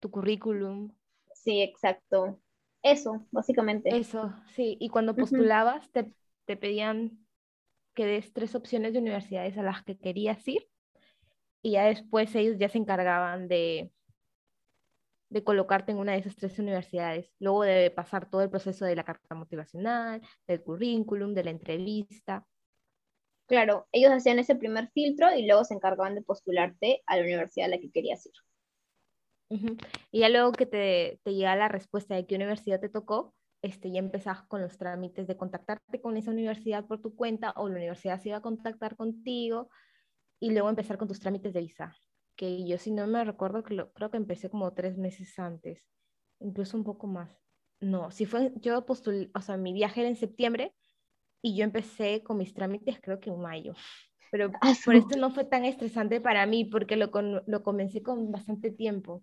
tu 0.00 0.10
currículum. 0.10 0.92
Sí, 1.32 1.62
exacto. 1.62 2.40
Eso, 2.82 3.26
básicamente. 3.30 3.96
Eso, 3.96 4.34
sí. 4.54 4.76
Y 4.80 4.88
cuando 4.88 5.14
postulabas, 5.14 5.90
te, 5.92 6.12
te 6.46 6.56
pedían 6.56 7.24
que 7.94 8.06
des 8.06 8.32
tres 8.32 8.54
opciones 8.54 8.92
de 8.92 8.98
universidades 8.98 9.56
a 9.56 9.62
las 9.62 9.84
que 9.84 9.98
querías 9.98 10.46
ir 10.46 10.68
y 11.62 11.72
ya 11.72 11.84
después 11.84 12.34
ellos 12.34 12.56
ya 12.58 12.68
se 12.68 12.78
encargaban 12.78 13.48
de, 13.48 13.92
de 15.30 15.44
colocarte 15.44 15.92
en 15.92 15.98
una 15.98 16.12
de 16.12 16.18
esas 16.18 16.36
tres 16.36 16.58
universidades. 16.58 17.32
Luego 17.38 17.62
de 17.62 17.90
pasar 17.90 18.30
todo 18.30 18.42
el 18.42 18.50
proceso 18.50 18.84
de 18.84 18.96
la 18.96 19.04
carta 19.04 19.34
motivacional, 19.34 20.22
del 20.46 20.62
currículum, 20.62 21.34
de 21.34 21.44
la 21.44 21.50
entrevista. 21.50 22.46
Claro, 23.48 23.88
ellos 23.92 24.12
hacían 24.12 24.38
ese 24.38 24.56
primer 24.56 24.90
filtro 24.90 25.34
y 25.34 25.46
luego 25.46 25.64
se 25.64 25.72
encargaban 25.72 26.14
de 26.14 26.22
postularte 26.22 27.02
a 27.06 27.16
la 27.16 27.22
universidad 27.22 27.66
a 27.66 27.70
la 27.70 27.78
que 27.78 27.90
querías 27.90 28.24
ir. 28.26 28.32
Y 30.12 30.20
ya 30.20 30.28
luego 30.28 30.52
que 30.52 30.66
te, 30.66 31.18
te 31.24 31.34
llega 31.34 31.56
la 31.56 31.68
respuesta 31.68 32.14
de 32.14 32.26
qué 32.26 32.36
universidad 32.36 32.78
te 32.78 32.90
tocó, 32.90 33.34
este, 33.62 33.90
ya 33.90 33.98
empezás 33.98 34.42
con 34.42 34.60
los 34.60 34.76
trámites 34.76 35.26
de 35.26 35.38
contactarte 35.38 36.00
con 36.02 36.18
esa 36.18 36.30
universidad 36.30 36.86
por 36.86 37.00
tu 37.00 37.16
cuenta 37.16 37.52
o 37.56 37.68
la 37.68 37.76
universidad 37.76 38.20
se 38.20 38.28
iba 38.28 38.38
a 38.38 38.42
contactar 38.42 38.96
contigo 38.96 39.70
y 40.38 40.50
luego 40.50 40.68
empezar 40.68 40.98
con 40.98 41.08
tus 41.08 41.18
trámites 41.18 41.54
de 41.54 41.60
visa. 41.60 41.96
Que 42.36 42.66
yo 42.66 42.76
si 42.76 42.90
no 42.92 43.06
me 43.06 43.24
recuerdo, 43.24 43.62
creo 43.64 44.10
que 44.10 44.16
empecé 44.18 44.50
como 44.50 44.74
tres 44.74 44.98
meses 44.98 45.38
antes, 45.38 45.82
incluso 46.38 46.76
un 46.76 46.84
poco 46.84 47.06
más. 47.06 47.42
No, 47.80 48.10
si 48.10 48.26
fue, 48.26 48.52
yo 48.56 48.84
postulé, 48.84 49.30
o 49.34 49.40
sea, 49.40 49.56
mi 49.56 49.72
viaje 49.72 50.00
era 50.00 50.10
en 50.10 50.16
septiembre 50.16 50.74
y 51.42 51.56
yo 51.56 51.64
empecé 51.64 52.22
con 52.22 52.38
mis 52.38 52.54
trámites 52.54 53.00
creo 53.00 53.20
que 53.20 53.30
en 53.30 53.40
mayo. 53.40 53.74
Pero 54.30 54.50
ah, 54.60 54.74
por 54.84 54.94
esto 54.94 55.16
no 55.16 55.30
fue 55.30 55.44
tan 55.44 55.64
estresante 55.64 56.20
para 56.20 56.44
mí 56.46 56.64
porque 56.64 56.96
lo, 56.96 57.10
lo 57.46 57.62
comencé 57.62 58.02
con 58.02 58.30
bastante 58.30 58.70
tiempo. 58.70 59.22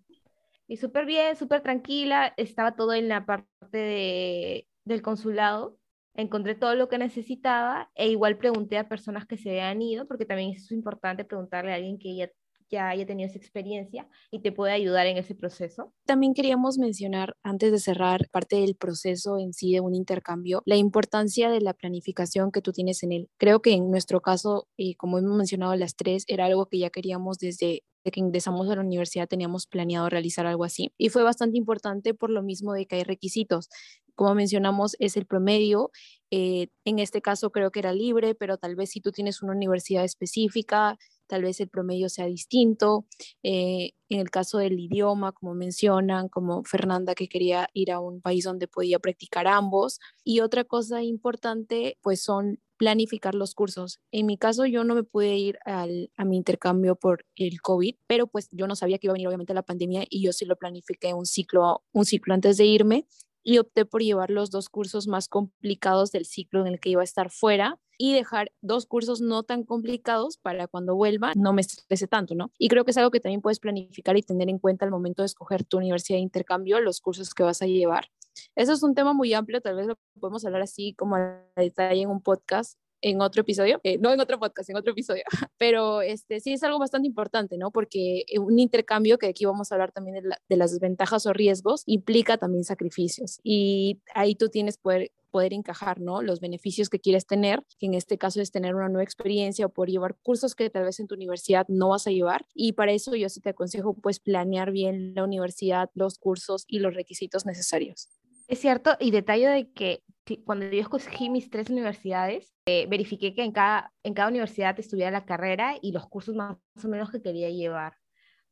Y 0.66 0.78
súper 0.78 1.06
bien, 1.06 1.36
súper 1.36 1.62
tranquila, 1.62 2.34
estaba 2.36 2.74
todo 2.74 2.92
en 2.92 3.08
la 3.08 3.24
parte 3.24 3.46
de, 3.78 4.68
del 4.84 5.02
consulado, 5.02 5.78
encontré 6.14 6.56
todo 6.56 6.74
lo 6.74 6.88
que 6.88 6.98
necesitaba 6.98 7.90
e 7.94 8.08
igual 8.08 8.36
pregunté 8.36 8.78
a 8.78 8.88
personas 8.88 9.26
que 9.26 9.36
se 9.36 9.50
habían 9.50 9.80
ido, 9.80 10.08
porque 10.08 10.26
también 10.26 10.50
es 10.50 10.70
importante 10.72 11.24
preguntarle 11.24 11.72
a 11.72 11.76
alguien 11.76 11.98
que 11.98 12.16
ya 12.16 12.30
ya 12.70 12.88
haya 12.88 13.06
tenido 13.06 13.28
esa 13.28 13.38
experiencia 13.38 14.08
y 14.30 14.40
te 14.40 14.52
puede 14.52 14.72
ayudar 14.72 15.06
en 15.06 15.16
ese 15.16 15.34
proceso. 15.34 15.92
También 16.04 16.34
queríamos 16.34 16.78
mencionar, 16.78 17.36
antes 17.42 17.72
de 17.72 17.78
cerrar 17.78 18.28
parte 18.30 18.56
del 18.56 18.76
proceso 18.76 19.38
en 19.38 19.52
sí 19.52 19.72
de 19.72 19.80
un 19.80 19.94
intercambio, 19.94 20.62
la 20.66 20.76
importancia 20.76 21.50
de 21.50 21.60
la 21.60 21.74
planificación 21.74 22.52
que 22.52 22.62
tú 22.62 22.72
tienes 22.72 23.02
en 23.02 23.12
él. 23.12 23.28
Creo 23.38 23.60
que 23.60 23.72
en 23.72 23.90
nuestro 23.90 24.20
caso, 24.20 24.68
y 24.76 24.94
como 24.94 25.18
hemos 25.18 25.36
mencionado 25.36 25.74
las 25.76 25.96
tres, 25.96 26.24
era 26.28 26.46
algo 26.46 26.66
que 26.66 26.78
ya 26.78 26.90
queríamos 26.90 27.38
desde 27.38 27.82
que 28.10 28.20
ingresamos 28.20 28.68
a 28.70 28.76
la 28.76 28.82
universidad 28.82 29.28
teníamos 29.28 29.66
planeado 29.66 30.08
realizar 30.08 30.46
algo 30.46 30.64
así. 30.64 30.92
Y 30.98 31.08
fue 31.08 31.22
bastante 31.22 31.58
importante 31.58 32.14
por 32.14 32.30
lo 32.30 32.42
mismo 32.42 32.72
de 32.72 32.86
que 32.86 32.96
hay 32.96 33.02
requisitos. 33.04 33.68
Como 34.14 34.34
mencionamos, 34.34 34.96
es 34.98 35.16
el 35.16 35.26
promedio. 35.26 35.90
Eh, 36.30 36.68
en 36.84 36.98
este 36.98 37.20
caso 37.20 37.50
creo 37.50 37.70
que 37.70 37.80
era 37.80 37.92
libre, 37.92 38.34
pero 38.34 38.56
tal 38.58 38.76
vez 38.76 38.90
si 38.90 39.00
tú 39.00 39.12
tienes 39.12 39.42
una 39.42 39.52
universidad 39.52 40.04
específica, 40.04 40.98
tal 41.26 41.42
vez 41.42 41.60
el 41.60 41.68
promedio 41.68 42.08
sea 42.08 42.26
distinto. 42.26 43.06
Eh, 43.42 43.92
en 44.08 44.20
el 44.20 44.30
caso 44.30 44.58
del 44.58 44.78
idioma, 44.78 45.32
como 45.32 45.54
mencionan, 45.54 46.28
como 46.28 46.62
Fernanda 46.64 47.14
que 47.14 47.28
quería 47.28 47.68
ir 47.72 47.90
a 47.90 48.00
un 48.00 48.20
país 48.20 48.44
donde 48.44 48.68
podía 48.68 48.98
practicar 48.98 49.46
ambos. 49.46 49.98
Y 50.24 50.40
otra 50.40 50.64
cosa 50.64 51.02
importante, 51.02 51.98
pues 52.02 52.22
son 52.22 52.60
planificar 52.76 53.34
los 53.34 53.54
cursos. 53.54 54.00
En 54.12 54.26
mi 54.26 54.36
caso, 54.38 54.66
yo 54.66 54.84
no 54.84 54.94
me 54.94 55.02
pude 55.02 55.36
ir 55.36 55.58
al, 55.64 56.10
a 56.16 56.24
mi 56.24 56.36
intercambio 56.36 56.96
por 56.96 57.24
el 57.34 57.60
COVID, 57.60 57.96
pero 58.06 58.26
pues 58.26 58.48
yo 58.52 58.66
no 58.66 58.76
sabía 58.76 58.98
que 58.98 59.06
iba 59.06 59.12
a 59.12 59.14
venir 59.14 59.28
obviamente 59.28 59.54
la 59.54 59.62
pandemia 59.62 60.04
y 60.08 60.22
yo 60.22 60.32
sí 60.32 60.44
lo 60.44 60.56
planifiqué 60.56 61.14
un 61.14 61.26
ciclo, 61.26 61.84
un 61.92 62.04
ciclo 62.04 62.34
antes 62.34 62.58
de 62.58 62.66
irme 62.66 63.06
y 63.42 63.58
opté 63.58 63.84
por 63.84 64.02
llevar 64.02 64.30
los 64.30 64.50
dos 64.50 64.68
cursos 64.68 65.06
más 65.06 65.28
complicados 65.28 66.10
del 66.10 66.26
ciclo 66.26 66.60
en 66.60 66.66
el 66.66 66.80
que 66.80 66.90
iba 66.90 67.00
a 67.00 67.04
estar 67.04 67.30
fuera 67.30 67.80
y 67.98 68.14
dejar 68.14 68.52
dos 68.60 68.86
cursos 68.86 69.20
no 69.20 69.42
tan 69.42 69.64
complicados 69.64 70.38
para 70.38 70.66
cuando 70.66 70.94
vuelva 70.94 71.32
no 71.36 71.52
me 71.52 71.60
estrese 71.62 72.06
tanto, 72.06 72.34
¿no? 72.34 72.50
Y 72.58 72.68
creo 72.68 72.84
que 72.84 72.90
es 72.90 72.96
algo 72.96 73.10
que 73.10 73.20
también 73.20 73.40
puedes 73.40 73.60
planificar 73.60 74.16
y 74.16 74.22
tener 74.22 74.48
en 74.48 74.58
cuenta 74.58 74.84
al 74.84 74.90
momento 74.90 75.22
de 75.22 75.26
escoger 75.26 75.64
tu 75.64 75.78
universidad 75.78 76.18
de 76.18 76.22
intercambio, 76.22 76.80
los 76.80 77.00
cursos 77.00 77.34
que 77.34 77.42
vas 77.42 77.62
a 77.62 77.66
llevar. 77.66 78.08
Eso 78.54 78.72
es 78.72 78.82
un 78.82 78.94
tema 78.94 79.12
muy 79.12 79.32
amplio, 79.34 79.60
tal 79.60 79.76
vez 79.76 79.86
lo 79.86 79.98
podemos 80.20 80.44
hablar 80.44 80.62
así 80.62 80.94
como 80.94 81.16
a 81.16 81.42
detalle 81.56 82.02
en 82.02 82.10
un 82.10 82.20
podcast, 82.22 82.78
en 83.00 83.20
otro 83.20 83.42
episodio, 83.42 83.80
eh, 83.82 83.98
no 83.98 84.12
en 84.12 84.20
otro 84.20 84.38
podcast, 84.38 84.70
en 84.70 84.76
otro 84.76 84.92
episodio, 84.92 85.22
pero 85.58 86.02
este 86.02 86.40
sí 86.40 86.52
es 86.52 86.62
algo 86.62 86.78
bastante 86.78 87.06
importante, 87.06 87.58
¿no? 87.58 87.70
Porque 87.70 88.24
eh, 88.28 88.38
un 88.38 88.58
intercambio, 88.58 89.18
que 89.18 89.26
aquí 89.28 89.44
vamos 89.44 89.70
a 89.70 89.74
hablar 89.74 89.92
también 89.92 90.22
de, 90.22 90.30
de 90.48 90.56
las 90.56 90.78
ventajas 90.78 91.26
o 91.26 91.32
riesgos, 91.32 91.82
implica 91.86 92.38
también 92.38 92.64
sacrificios 92.64 93.40
y 93.42 94.00
ahí 94.14 94.34
tú 94.34 94.48
tienes 94.48 94.78
poder 94.78 95.10
poder 95.36 95.52
encajar, 95.52 96.00
¿no? 96.00 96.22
Los 96.22 96.40
beneficios 96.40 96.88
que 96.88 96.98
quieres 96.98 97.26
tener, 97.26 97.62
que 97.78 97.84
en 97.84 97.92
este 97.92 98.16
caso 98.16 98.40
es 98.40 98.50
tener 98.50 98.74
una 98.74 98.88
nueva 98.88 99.02
experiencia 99.02 99.66
o 99.66 99.68
poder 99.68 99.90
llevar 99.90 100.16
cursos 100.22 100.54
que 100.54 100.70
tal 100.70 100.84
vez 100.84 100.98
en 100.98 101.08
tu 101.08 101.14
universidad 101.14 101.66
no 101.68 101.90
vas 101.90 102.06
a 102.06 102.10
llevar. 102.10 102.46
Y 102.54 102.72
para 102.72 102.92
eso 102.92 103.14
yo 103.14 103.28
sí 103.28 103.42
te 103.42 103.50
aconsejo, 103.50 103.92
pues, 103.92 104.18
planear 104.18 104.70
bien 104.70 105.14
la 105.14 105.24
universidad, 105.24 105.90
los 105.92 106.18
cursos 106.18 106.64
y 106.66 106.78
los 106.78 106.94
requisitos 106.94 107.44
necesarios. 107.44 108.08
Es 108.48 108.60
cierto, 108.60 108.92
y 108.98 109.10
detalle 109.10 109.48
de 109.48 109.70
que 109.72 110.02
cuando 110.44 110.66
yo 110.66 110.80
escogí 110.80 111.30
mis 111.30 111.50
tres 111.50 111.70
universidades, 111.70 112.54
eh, 112.66 112.86
verifiqué 112.88 113.34
que 113.34 113.44
en 113.44 113.52
cada, 113.52 113.92
en 114.02 114.14
cada 114.14 114.28
universidad 114.28 114.78
estuviera 114.78 115.10
la 115.10 115.24
carrera 115.24 115.76
y 115.80 115.92
los 115.92 116.08
cursos 116.08 116.34
más 116.34 116.56
o 116.84 116.88
menos 116.88 117.10
que 117.10 117.22
quería 117.22 117.50
llevar, 117.50 117.94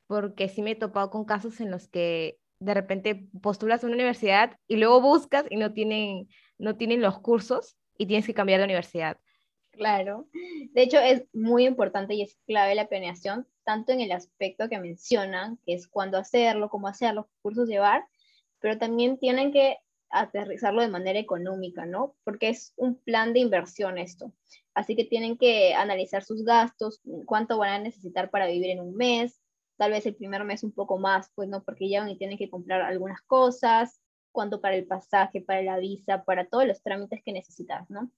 porque 0.07 0.49
sí 0.49 0.62
me 0.62 0.73
he 0.73 0.76
topado 0.76 1.11
con 1.11 1.25
casos 1.25 1.61
en 1.61 1.71
los 1.71 1.88
que 1.88 2.38
de 2.61 2.75
repente 2.75 3.28
postulas 3.43 3.83
a 3.83 3.88
una 3.88 3.97
universidad 3.97 4.57
y 4.69 4.76
luego 4.76 5.00
buscas 5.00 5.45
y 5.50 5.57
no 5.57 5.73
tienen, 5.73 6.28
no 6.59 6.76
tienen 6.76 7.00
los 7.00 7.19
cursos 7.21 7.76
y 7.99 8.07
tienes 8.07 8.26
que 8.26 8.35
cambiar 8.35 8.61
de 8.61 8.66
universidad. 8.66 9.19
Claro, 9.73 10.28
de 10.71 10.83
hecho 10.83 11.00
es 11.00 11.25
muy 11.33 11.66
importante 11.66 12.14
y 12.14 12.23
es 12.23 12.38
clave 12.47 12.76
la 12.76 12.88
planeación, 12.88 13.49
tanto 13.64 13.90
en 13.90 14.00
el 14.00 14.12
aspecto 14.12 14.69
que 14.69 14.78
mencionan, 14.78 15.59
que 15.66 15.75
es 15.75 15.88
cuándo 15.88 16.16
hacerlo, 16.16 16.69
cómo 16.69 16.87
hacerlo, 16.87 17.28
cursos 17.43 17.69
llevar, 17.69 18.04
pero 18.61 18.78
también 18.78 19.19
tienen 19.19 19.52
que 19.52 19.78
aterrizarlo 20.14 20.80
de 20.80 20.88
manera 20.88 21.18
económica, 21.18 21.87
¿no? 21.87 22.14
Porque 22.25 22.49
es 22.49 22.73
un 22.76 22.97
plan 22.97 23.33
de 23.33 23.40
inversión 23.40 23.99
esto. 23.99 24.33
Así 24.73 24.97
que 24.97 25.04
tienen 25.04 25.37
que 25.37 25.75
analizar 25.75 26.25
sus 26.25 26.44
gastos, 26.44 27.00
cuánto 27.26 27.59
van 27.59 27.71
a 27.71 27.78
necesitar 27.78 28.30
para 28.30 28.47
vivir 28.47 28.71
en 28.71 28.80
un 28.80 28.97
mes, 28.97 29.40
tal 29.76 29.90
vez 29.90 30.06
el 30.06 30.14
primer 30.14 30.44
mes 30.44 30.62
un 30.62 30.73
poco 30.73 30.99
más, 30.99 31.30
pues 31.35 31.49
no, 31.49 31.64
porque 31.64 31.88
ya 31.88 32.06
tienen 32.16 32.38
que 32.38 32.49
comprar 32.49 32.83
algunas 32.83 33.21
cosas, 33.23 34.00
cuánto 34.33 34.61
para 34.61 34.76
el 34.76 34.87
pasaje, 34.87 35.40
para 35.40 35.62
la 35.62 35.78
visa, 35.78 36.25
para 36.25 36.47
todos 36.47 36.66
los 36.66 36.83
trámites 36.83 37.23
que 37.25 37.33
necesitas, 37.33 37.88
¿no? 37.90 38.11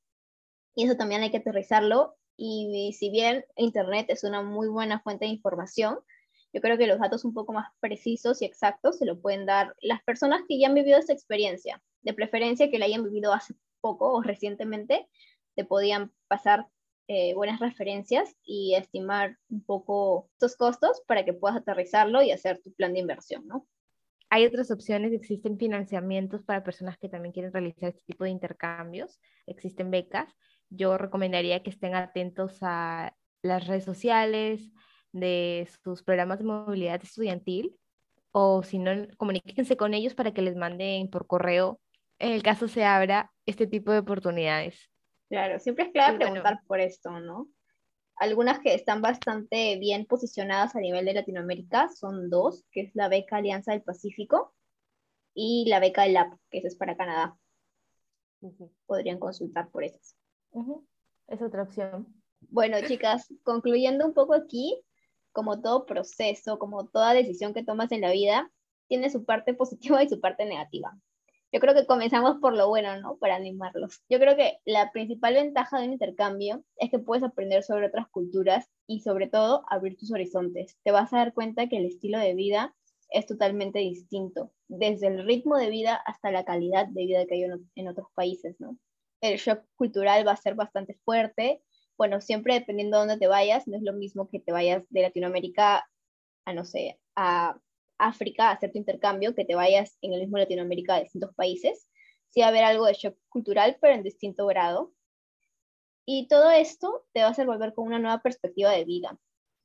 Y 0.74 0.84
eso 0.84 0.96
también 0.96 1.22
hay 1.22 1.30
que 1.30 1.38
aterrizarlo. 1.38 2.16
Y 2.36 2.94
si 2.98 3.10
bien 3.10 3.46
Internet 3.56 4.06
es 4.10 4.22
una 4.22 4.42
muy 4.42 4.68
buena 4.68 5.00
fuente 5.00 5.24
de 5.24 5.30
información, 5.30 5.98
yo 6.56 6.62
creo 6.62 6.78
que 6.78 6.86
los 6.86 6.98
datos 6.98 7.26
un 7.26 7.34
poco 7.34 7.52
más 7.52 7.68
precisos 7.80 8.40
y 8.40 8.46
exactos 8.46 8.96
se 8.96 9.04
lo 9.04 9.20
pueden 9.20 9.44
dar 9.44 9.76
las 9.82 10.02
personas 10.04 10.40
que 10.48 10.58
ya 10.58 10.68
han 10.68 10.74
vivido 10.74 10.98
esta 10.98 11.12
experiencia, 11.12 11.82
de 12.00 12.14
preferencia 12.14 12.70
que 12.70 12.78
la 12.78 12.86
hayan 12.86 13.04
vivido 13.04 13.34
hace 13.34 13.52
poco 13.82 14.10
o 14.10 14.22
recientemente, 14.22 15.06
te 15.54 15.66
podían 15.66 16.14
pasar 16.28 16.66
eh, 17.08 17.34
buenas 17.34 17.60
referencias 17.60 18.34
y 18.42 18.74
estimar 18.74 19.36
un 19.50 19.62
poco 19.64 20.30
estos 20.32 20.56
costos 20.56 21.02
para 21.06 21.26
que 21.26 21.34
puedas 21.34 21.58
aterrizarlo 21.58 22.22
y 22.22 22.30
hacer 22.30 22.58
tu 22.62 22.72
plan 22.72 22.94
de 22.94 23.00
inversión, 23.00 23.46
¿no? 23.46 23.68
Hay 24.30 24.46
otras 24.46 24.70
opciones, 24.70 25.12
existen 25.12 25.58
financiamientos 25.58 26.42
para 26.42 26.64
personas 26.64 26.96
que 26.96 27.10
también 27.10 27.34
quieren 27.34 27.52
realizar 27.52 27.90
este 27.90 28.02
tipo 28.06 28.24
de 28.24 28.30
intercambios, 28.30 29.20
existen 29.46 29.90
becas. 29.90 30.34
Yo 30.70 30.96
recomendaría 30.96 31.62
que 31.62 31.68
estén 31.68 31.94
atentos 31.94 32.60
a 32.62 33.14
las 33.42 33.66
redes 33.66 33.84
sociales, 33.84 34.72
de 35.18 35.68
sus 35.82 36.02
programas 36.02 36.38
de 36.38 36.44
movilidad 36.44 37.02
estudiantil 37.02 37.76
o 38.32 38.62
si 38.62 38.78
no, 38.78 38.92
comuníquense 39.16 39.76
con 39.76 39.94
ellos 39.94 40.14
para 40.14 40.32
que 40.32 40.42
les 40.42 40.56
manden 40.56 41.08
por 41.08 41.26
correo 41.26 41.80
en 42.18 42.32
el 42.32 42.42
caso 42.42 42.68
se 42.68 42.84
abra 42.84 43.32
este 43.44 43.66
tipo 43.66 43.92
de 43.92 43.98
oportunidades. 43.98 44.90
Claro, 45.28 45.58
siempre 45.58 45.84
es 45.84 45.92
clave 45.92 46.18
preguntar 46.18 46.60
por 46.66 46.80
esto, 46.80 47.10
¿no? 47.20 47.48
Algunas 48.16 48.60
que 48.60 48.74
están 48.74 49.02
bastante 49.02 49.76
bien 49.78 50.06
posicionadas 50.06 50.74
a 50.74 50.80
nivel 50.80 51.04
de 51.04 51.12
Latinoamérica 51.12 51.88
son 51.88 52.30
dos, 52.30 52.64
que 52.70 52.82
es 52.82 52.94
la 52.94 53.08
beca 53.08 53.36
Alianza 53.36 53.72
del 53.72 53.82
Pacífico 53.82 54.54
y 55.34 55.66
la 55.68 55.80
beca 55.80 56.06
LAP, 56.06 56.32
que 56.50 56.58
es 56.58 56.76
para 56.76 56.96
Canadá. 56.96 57.36
Podrían 58.86 59.18
consultar 59.18 59.68
por 59.70 59.84
esas. 59.84 60.16
Es 61.26 61.42
otra 61.42 61.64
opción. 61.64 62.06
Bueno, 62.40 62.78
chicas, 62.86 63.26
concluyendo 63.42 64.06
un 64.06 64.14
poco 64.14 64.34
aquí, 64.34 64.80
como 65.36 65.60
todo 65.60 65.84
proceso, 65.84 66.58
como 66.58 66.86
toda 66.86 67.12
decisión 67.12 67.52
que 67.52 67.62
tomas 67.62 67.92
en 67.92 68.00
la 68.00 68.10
vida, 68.10 68.50
tiene 68.88 69.10
su 69.10 69.26
parte 69.26 69.52
positiva 69.60 70.02
y 70.02 70.08
su 70.08 70.18
parte 70.18 70.46
negativa. 70.46 70.98
Yo 71.52 71.60
creo 71.60 71.74
que 71.74 71.86
comenzamos 71.86 72.38
por 72.40 72.56
lo 72.56 72.68
bueno, 72.68 72.98
¿no? 73.02 73.18
Para 73.18 73.36
animarlos. 73.36 74.00
Yo 74.08 74.18
creo 74.18 74.34
que 74.34 74.58
la 74.64 74.90
principal 74.92 75.34
ventaja 75.34 75.78
de 75.78 75.88
un 75.88 75.92
intercambio 75.92 76.64
es 76.76 76.90
que 76.90 76.98
puedes 76.98 77.22
aprender 77.22 77.62
sobre 77.62 77.86
otras 77.86 78.08
culturas 78.08 78.70
y 78.86 79.00
sobre 79.00 79.28
todo 79.28 79.62
abrir 79.68 79.98
tus 79.98 80.10
horizontes. 80.10 80.78
Te 80.82 80.90
vas 80.90 81.12
a 81.12 81.18
dar 81.18 81.34
cuenta 81.34 81.68
que 81.68 81.76
el 81.76 81.84
estilo 81.84 82.18
de 82.18 82.34
vida 82.34 82.74
es 83.10 83.26
totalmente 83.26 83.78
distinto, 83.80 84.52
desde 84.68 85.08
el 85.08 85.26
ritmo 85.26 85.56
de 85.56 85.68
vida 85.68 85.96
hasta 86.06 86.30
la 86.30 86.46
calidad 86.46 86.86
de 86.86 87.04
vida 87.04 87.26
que 87.26 87.34
hay 87.34 87.44
en 87.74 87.88
otros 87.88 88.08
países, 88.14 88.56
¿no? 88.58 88.78
El 89.20 89.36
shock 89.36 89.60
cultural 89.76 90.26
va 90.26 90.32
a 90.32 90.36
ser 90.36 90.54
bastante 90.54 90.94
fuerte 91.04 91.62
bueno, 91.96 92.20
siempre 92.20 92.54
dependiendo 92.54 92.96
de 92.96 93.06
dónde 93.06 93.18
te 93.18 93.28
vayas, 93.28 93.66
no 93.66 93.76
es 93.76 93.82
lo 93.82 93.92
mismo 93.92 94.28
que 94.28 94.40
te 94.40 94.52
vayas 94.52 94.84
de 94.90 95.02
Latinoamérica 95.02 95.88
a, 96.44 96.52
no 96.52 96.64
sé, 96.64 96.98
a 97.14 97.58
África 97.98 98.48
a 98.48 98.52
hacer 98.52 98.72
tu 98.72 98.78
intercambio, 98.78 99.34
que 99.34 99.44
te 99.44 99.54
vayas 99.54 99.96
en 100.02 100.12
el 100.12 100.20
mismo 100.20 100.38
Latinoamérica 100.38 100.96
a 100.96 101.00
distintos 101.00 101.34
países. 101.34 101.88
Sí 102.28 102.40
va 102.40 102.46
a 102.46 102.48
haber 102.50 102.64
algo 102.64 102.86
de 102.86 102.94
shock 102.94 103.16
cultural, 103.28 103.78
pero 103.80 103.94
en 103.94 104.02
distinto 104.02 104.46
grado. 104.46 104.92
Y 106.04 106.28
todo 106.28 106.50
esto 106.50 107.04
te 107.12 107.20
va 107.20 107.28
a 107.28 107.30
hacer 107.30 107.46
volver 107.46 107.74
con 107.74 107.86
una 107.86 107.98
nueva 107.98 108.20
perspectiva 108.20 108.70
de 108.70 108.84
vida. 108.84 109.18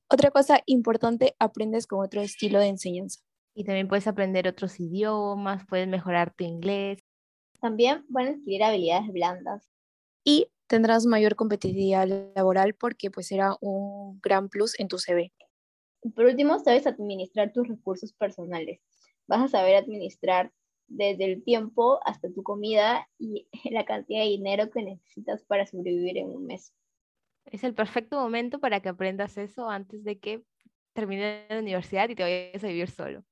Otra 0.10 0.32
cosa 0.32 0.62
importante, 0.66 1.36
aprendes 1.40 1.88
con 1.88 2.04
otro 2.04 2.22
estilo 2.22 2.60
de 2.60 2.68
enseñanza. 2.68 3.22
Y 3.54 3.64
también 3.64 3.88
puedes 3.88 4.08
aprender 4.08 4.48
otros 4.48 4.80
idiomas, 4.80 5.66
puedes 5.68 5.88
mejorar 5.88 6.34
tu 6.34 6.44
inglés. 6.44 7.00
También 7.60 8.06
van 8.08 8.28
a 8.28 8.30
adquirir 8.32 8.64
habilidades 8.64 9.12
blandas. 9.12 9.70
Y 10.24 10.48
tendrás 10.72 11.06
mayor 11.06 11.36
competitividad 11.36 12.08
laboral 12.34 12.76
porque 12.76 13.12
pues 13.12 13.28
será 13.28 13.58
un 13.60 14.22
gran 14.22 14.48
plus 14.48 14.80
en 14.80 14.88
tu 14.88 14.98
CV. 14.98 15.34
Por 16.16 16.26
último, 16.26 16.60
sabes 16.60 16.88
administrar 16.88 17.52
tus 17.52 17.68
recursos 17.68 18.14
personales. 18.14 18.80
Vas 19.28 19.42
a 19.42 19.48
saber 19.50 19.76
administrar 19.76 20.54
desde 20.88 21.26
el 21.26 21.44
tiempo 21.44 22.00
hasta 22.06 22.32
tu 22.32 22.42
comida 22.42 23.06
y 23.20 23.50
la 23.70 23.84
cantidad 23.84 24.22
de 24.22 24.30
dinero 24.30 24.70
que 24.72 24.82
necesitas 24.82 25.44
para 25.44 25.66
sobrevivir 25.66 26.18
en 26.18 26.28
un 26.28 26.46
mes. 26.46 26.74
Es 27.46 27.66
el 27.66 27.74
perfecto 27.74 28.22
momento 28.22 28.60
para 28.60 28.80
que 28.80 28.88
aprendas 28.88 29.38
eso 29.38 29.70
antes 29.70 30.06
de 30.06 30.20
que 30.20 30.46
termines 30.94 31.50
la 31.50 31.60
universidad 31.60 32.08
y 32.08 32.16
te 32.16 32.24
vayas 32.24 32.64
a 32.64 32.68
vivir 32.68 32.90
solo. 32.90 33.26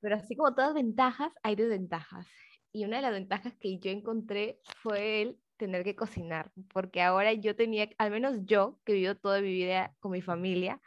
Pero 0.00 0.16
así 0.16 0.36
como 0.36 0.54
todas 0.54 0.74
ventajas, 0.74 1.32
hay 1.42 1.56
desventajas. 1.56 2.28
Y 2.70 2.84
una 2.84 2.96
de 2.96 3.02
las 3.02 3.12
ventajas 3.12 3.56
que 3.56 3.78
yo 3.78 3.90
encontré 3.90 4.60
fue 4.82 5.22
el 5.22 5.38
tener 5.56 5.84
que 5.84 5.96
cocinar, 5.96 6.50
porque 6.72 7.02
ahora 7.02 7.32
yo 7.32 7.56
tenía, 7.56 7.88
al 7.98 8.10
menos 8.10 8.44
yo, 8.44 8.78
que 8.84 8.92
vivo 8.92 9.14
toda 9.14 9.40
mi 9.40 9.52
vida 9.52 9.94
con 10.00 10.12
mi 10.12 10.20
familia, 10.20 10.80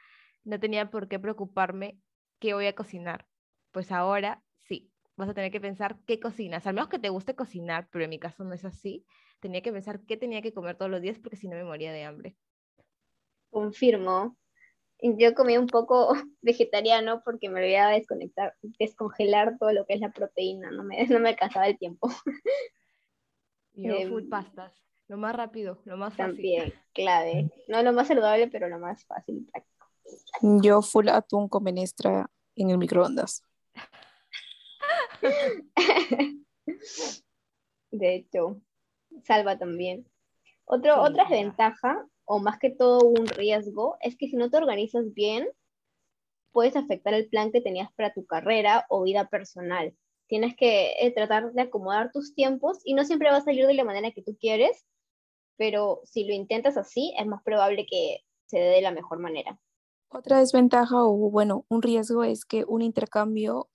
no 0.44 0.60
tenía 0.60 0.90
por 0.90 1.08
qué 1.08 1.20
preocuparme 1.20 2.00
qué 2.40 2.54
voy 2.54 2.68
a 2.68 2.76
cocinar. 2.76 3.28
Pues 3.72 3.92
ahora 3.92 4.44
sí, 4.64 4.92
vas 5.16 5.30
a 5.30 5.34
tener 5.34 5.52
que 5.52 5.62
pensar 5.62 5.98
qué 6.06 6.20
cocinas, 6.20 6.68
al 6.68 6.74
menos 6.74 6.90
que 6.90 7.00
te 7.00 7.10
guste 7.10 7.36
cocinar, 7.36 7.88
pero 7.92 8.04
en 8.04 8.10
mi 8.10 8.20
caso 8.20 8.44
no 8.44 8.54
es 8.54 8.66
así. 8.66 9.06
Tenía 9.40 9.62
que 9.62 9.72
pensar 9.72 10.02
qué 10.06 10.18
tenía 10.18 10.42
que 10.42 10.54
comer 10.54 10.78
todos 10.78 10.92
los 10.92 11.02
días 11.02 11.20
porque 11.20 11.38
si 11.38 11.48
no 11.48 11.56
me 11.56 11.64
moría 11.64 11.92
de 11.92 12.04
hambre. 12.04 12.38
Confirmo. 13.50 14.38
Yo 15.00 15.36
comí 15.36 15.58
un 15.58 15.68
poco 15.68 16.14
vegetariano 16.42 17.22
porque 17.24 17.50
me 17.50 17.60
olvidaba 17.62 17.92
desconectar, 17.92 18.56
descongelar 18.80 19.58
todo 19.60 19.72
lo 19.72 19.86
que 19.86 19.94
es 19.94 20.02
la 20.02 20.12
proteína, 20.12 20.72
no 20.72 20.84
me, 20.84 20.98
no 21.08 21.20
me 21.20 21.30
alcanzaba 21.30 21.68
el 21.68 21.78
tiempo. 21.78 22.10
Yo 23.78 23.94
eh, 23.94 24.08
food 24.08 24.28
pastas, 24.28 24.74
lo 25.08 25.18
más 25.18 25.36
rápido, 25.36 25.80
lo 25.86 25.98
más 25.98 26.16
fácil. 26.16 26.36
También, 26.36 26.74
clave. 26.94 27.52
No 27.68 27.84
lo 27.84 27.94
más 27.94 28.08
saludable, 28.08 28.48
pero 28.48 28.68
lo 28.68 28.80
más 28.80 29.06
fácil 29.06 29.38
y 29.38 29.42
práctico. 29.42 29.86
Yo 30.64 30.82
full 30.82 31.10
atún 31.10 31.48
con 31.48 31.64
menestra 31.64 32.30
en 32.56 32.72
el 32.72 32.80
microondas. 32.80 33.44
De 37.92 38.16
hecho, 38.16 38.60
salva 39.24 39.60
también. 39.60 40.08
Otro, 40.66 41.02
otra 41.02 41.30
ventaja, 41.30 42.06
o 42.26 42.40
más 42.40 42.58
que 42.58 42.72
todo 42.72 43.06
un 43.06 43.28
riesgo, 43.28 43.98
es 44.02 44.18
que 44.18 44.28
si 44.28 44.36
no 44.36 44.50
te 44.50 44.58
organizas 44.58 45.14
bien, 45.14 45.48
puedes 46.52 46.76
afectar 46.76 47.14
el 47.14 47.30
plan 47.30 47.52
que 47.52 47.62
tenías 47.62 47.94
para 47.94 48.12
tu 48.12 48.26
carrera 48.26 48.88
o 48.90 49.04
vida 49.04 49.30
personal. 49.30 49.96
Tienes 50.28 50.56
que 50.56 50.94
eh, 51.00 51.12
tratar 51.12 51.54
de 51.54 51.62
acomodar 51.62 52.12
tus 52.12 52.34
tiempos 52.34 52.80
y 52.84 52.94
no 52.94 53.04
siempre 53.06 53.30
va 53.30 53.38
a 53.38 53.44
salir 53.44 53.66
de 53.66 53.74
la 53.74 53.84
manera 53.84 54.12
que 54.12 54.22
tú 54.22 54.38
quieres, 54.40 54.86
pero 55.58 56.02
si 56.04 56.26
lo 56.26 56.34
intentas 56.34 56.78
así, 56.78 57.14
es 57.18 57.26
más 57.26 57.42
probable 57.44 57.86
que 57.90 58.20
se 58.46 58.60
dé 58.60 58.70
de 58.70 58.82
la 58.82 58.92
mejor 58.92 59.20
manera. 59.20 59.60
Otra 60.10 60.40
desventaja 60.40 61.04
o 61.04 61.14
bueno, 61.30 61.66
un 61.70 61.82
riesgo 61.82 62.24
es 62.24 62.46
que 62.46 62.64
un 62.68 62.82
intercambio 62.82 63.70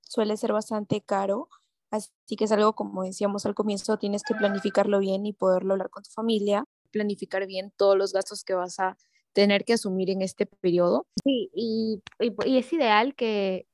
suele 0.00 0.36
ser 0.36 0.52
bastante 0.52 1.00
caro, 1.00 1.48
así 1.90 2.36
que 2.36 2.44
es 2.44 2.52
algo 2.52 2.74
como 2.74 3.04
decíamos 3.04 3.46
al 3.46 3.54
comienzo, 3.54 3.98
tienes 3.98 4.22
que 4.22 4.34
planificarlo 4.34 4.98
bien 4.98 5.24
y 5.26 5.32
poderlo 5.32 5.74
hablar 5.74 5.90
con 5.90 6.02
tu 6.02 6.10
familia, 6.10 6.64
planificar 6.90 7.46
bien 7.46 7.72
todos 7.76 7.96
los 7.96 8.12
gastos 8.12 8.44
que 8.44 8.54
vas 8.54 8.78
a 8.80 8.96
tener 9.32 9.64
que 9.64 9.74
asumir 9.74 10.10
en 10.10 10.22
este 10.22 10.46
periodo. 10.46 11.06
Sí, 11.22 11.50
y, 11.54 12.02
y, 12.18 12.58
es 12.58 12.72
ideal 12.72 13.14
que 13.14 13.66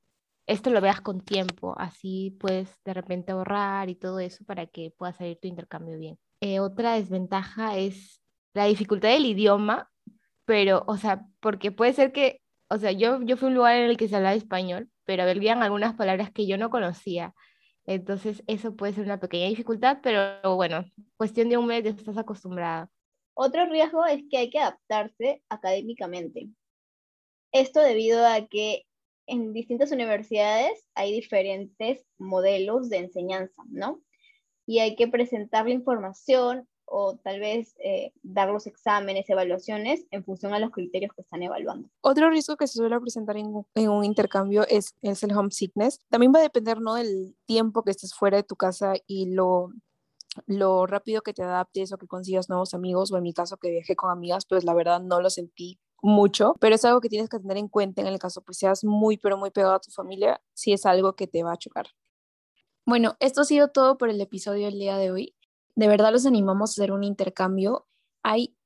esto 0.46 0.70
lo 0.70 0.80
veas 0.80 1.00
con 1.00 1.20
tiempo, 1.20 1.74
así 1.78 2.37
puedes 2.38 2.70
de 2.85 2.94
repente 2.94 3.33
ahorrar 3.33 3.88
y 3.88 3.94
todo 3.94 4.20
eso 4.20 4.44
para 4.44 4.66
que 4.66 4.92
pueda 4.96 5.12
salir 5.12 5.38
tu 5.40 5.48
intercambio 5.48 5.98
bien. 5.98 6.18
Eh, 6.40 6.61
otra 6.61 6.94
desventaja 6.94 7.76
es 7.78 8.20
la 8.52 8.66
dificultad 8.66 9.09
del 9.09 9.26
idioma 9.26 9.90
pero, 10.44 10.85
o 10.87 10.96
sea, 10.96 11.26
porque 11.40 11.72
puede 11.72 11.92
ser 11.92 12.12
que, 12.12 12.42
o 12.68 12.78
sea, 12.78 12.92
yo, 12.92 13.22
yo 13.22 13.37
fui 13.37 13.46
a 13.46 13.48
un 13.48 13.54
lugar 13.54 13.76
en 13.76 13.90
el 13.90 13.96
que 13.96 14.09
se 14.09 14.16
hablaba 14.16 14.35
español, 14.35 14.90
pero 15.04 15.22
habían 15.22 15.62
algunas 15.62 15.94
palabras 15.94 16.30
que 16.33 16.46
yo 16.46 16.59
no 16.59 16.70
conocía. 16.70 17.35
Entonces, 17.87 18.42
eso 18.46 18.76
puede 18.76 18.94
ser 18.94 19.04
una 19.04 19.20
pequeña 19.20 19.48
dificultad, 19.48 19.98
pero 20.02 20.57
bueno, 20.57 20.85
cuestión 21.16 21.48
de 21.48 21.57
un 21.57 21.66
mes 21.66 21.85
ya 21.85 21.90
estás 21.90 22.16
acostumbrada. 22.16 22.90
Otro 23.35 23.66
riesgo 23.66 24.04
es 24.07 24.22
que 24.30 24.38
hay 24.38 24.50
que 24.50 24.61
adaptarse 24.61 25.42
académicamente. 25.48 26.48
Esto 27.52 27.80
debido 27.80 28.26
a 28.26 28.46
que 28.46 28.85
en 29.26 29.52
distintas 29.52 29.92
universidades 29.92 30.87
hay 30.94 31.12
diferentes 31.12 32.04
modelos 32.18 32.88
de 32.88 32.98
enseñanza, 32.98 33.62
¿no? 33.68 34.00
Y 34.66 34.78
hay 34.78 34.96
que 34.96 35.08
presentar 35.08 35.66
la 35.66 35.74
información 35.74 36.66
o 36.87 37.16
tal 37.16 37.40
vez 37.40 37.74
eh, 37.82 38.12
dar 38.22 38.50
los 38.50 38.66
exámenes, 38.66 39.28
evaluaciones 39.28 40.06
en 40.10 40.24
función 40.24 40.52
a 40.52 40.58
los 40.58 40.70
criterios 40.70 41.12
que 41.14 41.22
están 41.22 41.42
evaluando. 41.42 41.88
Otro 42.02 42.30
riesgo 42.30 42.56
que 42.56 42.66
se 42.66 42.78
suele 42.78 43.00
presentar 43.00 43.37
en, 43.37 43.64
un 43.88 44.04
intercambio 44.04 44.66
es, 44.68 44.94
es, 45.02 45.22
el 45.22 45.37
homesickness. 45.37 46.00
También 46.10 46.32
va 46.34 46.40
a 46.40 46.42
depender 46.42 46.80
¿no? 46.80 46.94
del 46.94 47.37
tiempo 47.46 47.82
que 47.82 47.90
estés 47.90 48.14
fuera 48.14 48.37
de 48.37 48.42
tu 48.42 48.56
casa 48.56 48.94
y 49.06 49.30
lo, 49.30 49.70
lo 50.46 50.87
rápido 50.87 51.22
que 51.22 51.32
te 51.32 51.42
adaptes 51.42 51.92
o 51.92 51.98
que 51.98 52.06
consigas 52.06 52.48
nuevos 52.48 52.74
amigos, 52.74 53.12
o 53.12 53.16
en 53.16 53.22
mi 53.22 53.32
caso 53.32 53.56
que 53.56 53.70
viajé 53.70 53.96
con 53.96 54.10
amigas, 54.10 54.44
pues 54.46 54.64
la 54.64 54.74
verdad 54.74 55.00
no 55.00 55.20
lo 55.20 55.30
sentí 55.30 55.78
mucho, 56.04 56.54
pero 56.60 56.74
es 56.74 56.84
algo 56.84 57.00
que 57.00 57.08
tienes 57.08 57.28
que 57.28 57.38
tener 57.38 57.56
en 57.56 57.68
cuenta 57.68 58.02
en 58.02 58.08
el 58.08 58.18
caso 58.18 58.42
pues 58.42 58.58
seas 58.58 58.84
muy 58.84 59.16
pero 59.16 59.38
muy 59.38 59.50
pegado 59.50 59.74
a 59.74 59.80
tu 59.80 59.90
familia, 59.90 60.40
si 60.52 60.72
es 60.72 60.86
algo 60.86 61.16
que 61.16 61.26
te 61.26 61.42
va 61.42 61.52
a 61.52 61.56
chocar. 61.56 61.86
Bueno, 62.86 63.16
esto 63.20 63.40
ha 63.40 63.44
sido 63.44 63.68
todo 63.68 63.96
por 63.96 64.10
el 64.10 64.20
episodio 64.20 64.66
del 64.66 64.78
día 64.78 64.98
de 64.98 65.10
hoy 65.10 65.34
de 65.76 65.88
verdad 65.88 66.12
los 66.12 66.26
animamos 66.26 66.70
a 66.70 66.72
hacer 66.72 66.92
un 66.92 67.04
intercambio. 67.04 67.86
Hay 68.22 68.56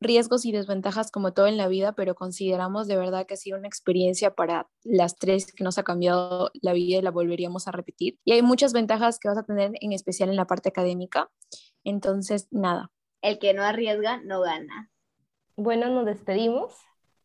riesgos 0.00 0.44
y 0.44 0.52
desventajas 0.52 1.10
como 1.10 1.32
todo 1.32 1.46
en 1.46 1.56
la 1.56 1.68
vida, 1.68 1.92
pero 1.92 2.14
consideramos 2.14 2.86
de 2.86 2.96
verdad 2.96 3.26
que 3.26 3.34
ha 3.34 3.38
sido 3.38 3.58
una 3.58 3.68
experiencia 3.68 4.34
para 4.34 4.68
las 4.82 5.16
tres 5.16 5.52
que 5.52 5.64
nos 5.64 5.78
ha 5.78 5.82
cambiado 5.82 6.50
la 6.60 6.72
vida 6.72 6.98
y 6.98 7.02
la 7.02 7.10
volveríamos 7.10 7.66
a 7.66 7.72
repetir. 7.72 8.18
Y 8.24 8.32
hay 8.32 8.42
muchas 8.42 8.72
ventajas 8.72 9.18
que 9.18 9.28
vas 9.28 9.38
a 9.38 9.44
tener, 9.44 9.72
en 9.80 9.92
especial 9.92 10.28
en 10.28 10.36
la 10.36 10.46
parte 10.46 10.68
académica. 10.68 11.30
Entonces, 11.84 12.48
nada. 12.50 12.92
El 13.22 13.38
que 13.38 13.54
no 13.54 13.62
arriesga, 13.62 14.20
no 14.22 14.40
gana. 14.42 14.90
Bueno, 15.56 15.88
nos 15.88 16.06
despedimos. 16.06 16.74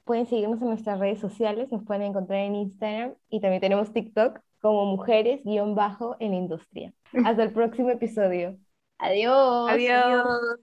Pueden 0.05 0.25
seguirnos 0.25 0.61
en 0.61 0.69
nuestras 0.69 0.99
redes 0.99 1.19
sociales, 1.19 1.71
nos 1.71 1.83
pueden 1.83 2.01
encontrar 2.01 2.39
en 2.39 2.55
Instagram 2.55 3.13
y 3.29 3.41
también 3.41 3.61
tenemos 3.61 3.93
TikTok 3.93 4.39
como 4.59 4.85
mujeres-en 4.85 6.33
industria. 6.33 6.93
Hasta 7.25 7.43
el 7.43 7.51
próximo 7.51 7.89
episodio. 7.89 8.57
Adiós. 8.97 9.69
Adiós. 9.69 10.57